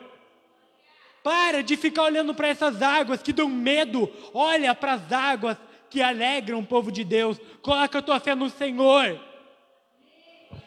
Para 1.24 1.62
de 1.62 1.76
ficar 1.76 2.04
olhando 2.04 2.34
para 2.34 2.48
essas 2.48 2.80
águas 2.80 3.20
que 3.20 3.32
dão 3.32 3.48
medo, 3.48 4.08
olha 4.32 4.74
para 4.74 4.92
as 4.92 5.12
águas 5.12 5.58
que 5.90 6.00
alegram 6.00 6.60
o 6.60 6.66
povo 6.66 6.90
de 6.90 7.04
Deus. 7.04 7.38
Coloca 7.60 7.98
a 7.98 8.02
tua 8.02 8.20
fé 8.20 8.34
no 8.34 8.48
Senhor. 8.48 9.20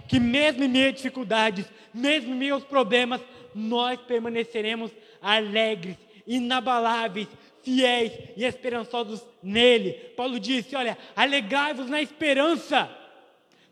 Que 0.07 0.19
mesmo 0.19 0.63
em 0.63 0.88
a 0.88 0.91
dificuldades, 0.91 1.65
mesmo 1.93 2.41
em 2.43 2.49
aos 2.49 2.63
problemas, 2.63 3.21
nós 3.55 3.99
permaneceremos 4.01 4.91
alegres, 5.21 5.97
inabaláveis, 6.27 7.27
fiéis 7.63 8.12
e 8.36 8.43
esperançosos 8.43 9.25
nele. 9.41 9.93
Paulo 10.15 10.39
disse: 10.39 10.75
Olha, 10.75 10.97
alegrai-vos 11.15 11.89
na 11.89 12.01
esperança, 12.01 12.89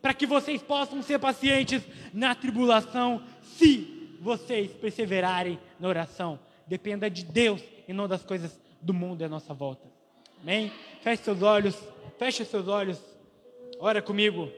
para 0.00 0.14
que 0.14 0.26
vocês 0.26 0.62
possam 0.62 1.02
ser 1.02 1.18
pacientes 1.18 1.82
na 2.12 2.34
tribulação, 2.34 3.22
se 3.42 4.16
vocês 4.20 4.72
perseverarem 4.72 5.58
na 5.78 5.88
oração. 5.88 6.38
Dependa 6.66 7.10
de 7.10 7.24
Deus 7.24 7.60
e 7.86 7.92
não 7.92 8.08
das 8.08 8.24
coisas 8.24 8.58
do 8.80 8.94
mundo 8.94 9.22
à 9.22 9.28
nossa 9.28 9.52
volta. 9.52 9.86
Amém? 10.42 10.72
Feche 11.02 11.24
seus 11.24 11.42
olhos, 11.42 11.76
feche 12.16 12.44
seus 12.44 12.68
olhos, 12.68 12.98
ora 13.80 14.00
comigo. 14.00 14.48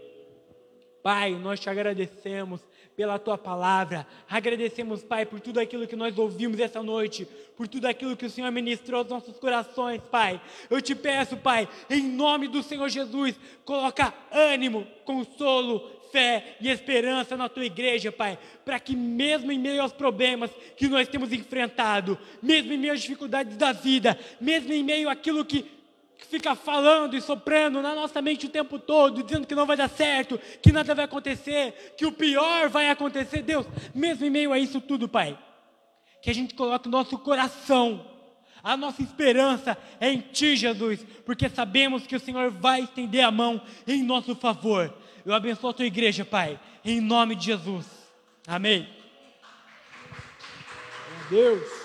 Pai, 1.02 1.30
nós 1.30 1.58
te 1.58 1.70
agradecemos 1.70 2.60
pela 2.94 3.18
tua 3.18 3.38
palavra. 3.38 4.06
Agradecemos, 4.28 5.02
Pai, 5.02 5.24
por 5.24 5.40
tudo 5.40 5.58
aquilo 5.58 5.86
que 5.86 5.96
nós 5.96 6.18
ouvimos 6.18 6.60
essa 6.60 6.82
noite, 6.82 7.26
por 7.56 7.66
tudo 7.66 7.86
aquilo 7.86 8.14
que 8.14 8.26
o 8.26 8.30
Senhor 8.30 8.50
ministrou 8.52 8.98
aos 9.00 9.08
nossos 9.08 9.38
corações, 9.38 10.02
Pai. 10.10 10.38
Eu 10.68 10.82
te 10.82 10.94
peço, 10.94 11.34
Pai, 11.38 11.66
em 11.88 12.02
nome 12.02 12.46
do 12.46 12.62
Senhor 12.62 12.90
Jesus, 12.90 13.34
coloca 13.64 14.12
ânimo, 14.30 14.86
consolo, 15.06 15.90
fé 16.12 16.56
e 16.60 16.68
esperança 16.68 17.38
na 17.38 17.48
tua 17.48 17.64
igreja, 17.64 18.12
Pai, 18.12 18.38
para 18.66 18.78
que 18.78 18.94
mesmo 18.94 19.50
em 19.50 19.58
meio 19.58 19.80
aos 19.80 19.92
problemas 19.92 20.50
que 20.76 20.88
nós 20.88 21.08
temos 21.08 21.32
enfrentado, 21.32 22.18
mesmo 22.42 22.70
em 22.70 22.78
meio 22.78 22.92
às 22.92 23.00
dificuldades 23.00 23.56
da 23.56 23.72
vida, 23.72 24.18
mesmo 24.38 24.74
em 24.74 24.84
meio 24.84 25.08
àquilo 25.08 25.42
que 26.18 26.26
fica 26.26 26.54
falando 26.54 27.16
e 27.16 27.20
soprando 27.20 27.82
na 27.82 27.94
nossa 27.94 28.20
mente 28.22 28.46
o 28.46 28.50
tempo 28.50 28.78
todo, 28.78 29.22
dizendo 29.22 29.46
que 29.46 29.54
não 29.54 29.66
vai 29.66 29.76
dar 29.76 29.88
certo, 29.88 30.38
que 30.62 30.72
nada 30.72 30.94
vai 30.94 31.04
acontecer, 31.04 31.94
que 31.96 32.06
o 32.06 32.12
pior 32.12 32.68
vai 32.68 32.90
acontecer, 32.90 33.42
Deus, 33.42 33.66
mesmo 33.94 34.24
em 34.24 34.30
meio 34.30 34.52
a 34.52 34.58
isso 34.58 34.80
tudo, 34.80 35.08
Pai, 35.08 35.38
que 36.22 36.30
a 36.30 36.34
gente 36.34 36.54
coloque 36.54 36.88
o 36.88 36.90
nosso 36.90 37.18
coração 37.18 38.14
a 38.64 38.78
nossa 38.78 39.02
esperança 39.02 39.76
é 40.00 40.10
em 40.10 40.20
Ti, 40.20 40.56
Jesus, 40.56 41.04
porque 41.26 41.50
sabemos 41.50 42.06
que 42.06 42.16
o 42.16 42.20
Senhor 42.20 42.50
vai 42.50 42.80
estender 42.80 43.22
a 43.22 43.30
mão 43.30 43.60
em 43.86 44.02
nosso 44.02 44.34
favor. 44.34 44.92
Eu 45.24 45.34
abençoo 45.34 45.68
a 45.68 45.74
Tua 45.74 45.84
igreja, 45.84 46.24
Pai, 46.24 46.58
em 46.82 46.98
nome 46.98 47.34
de 47.34 47.44
Jesus. 47.44 47.86
Amém. 48.46 48.88
Deus. 51.28 51.83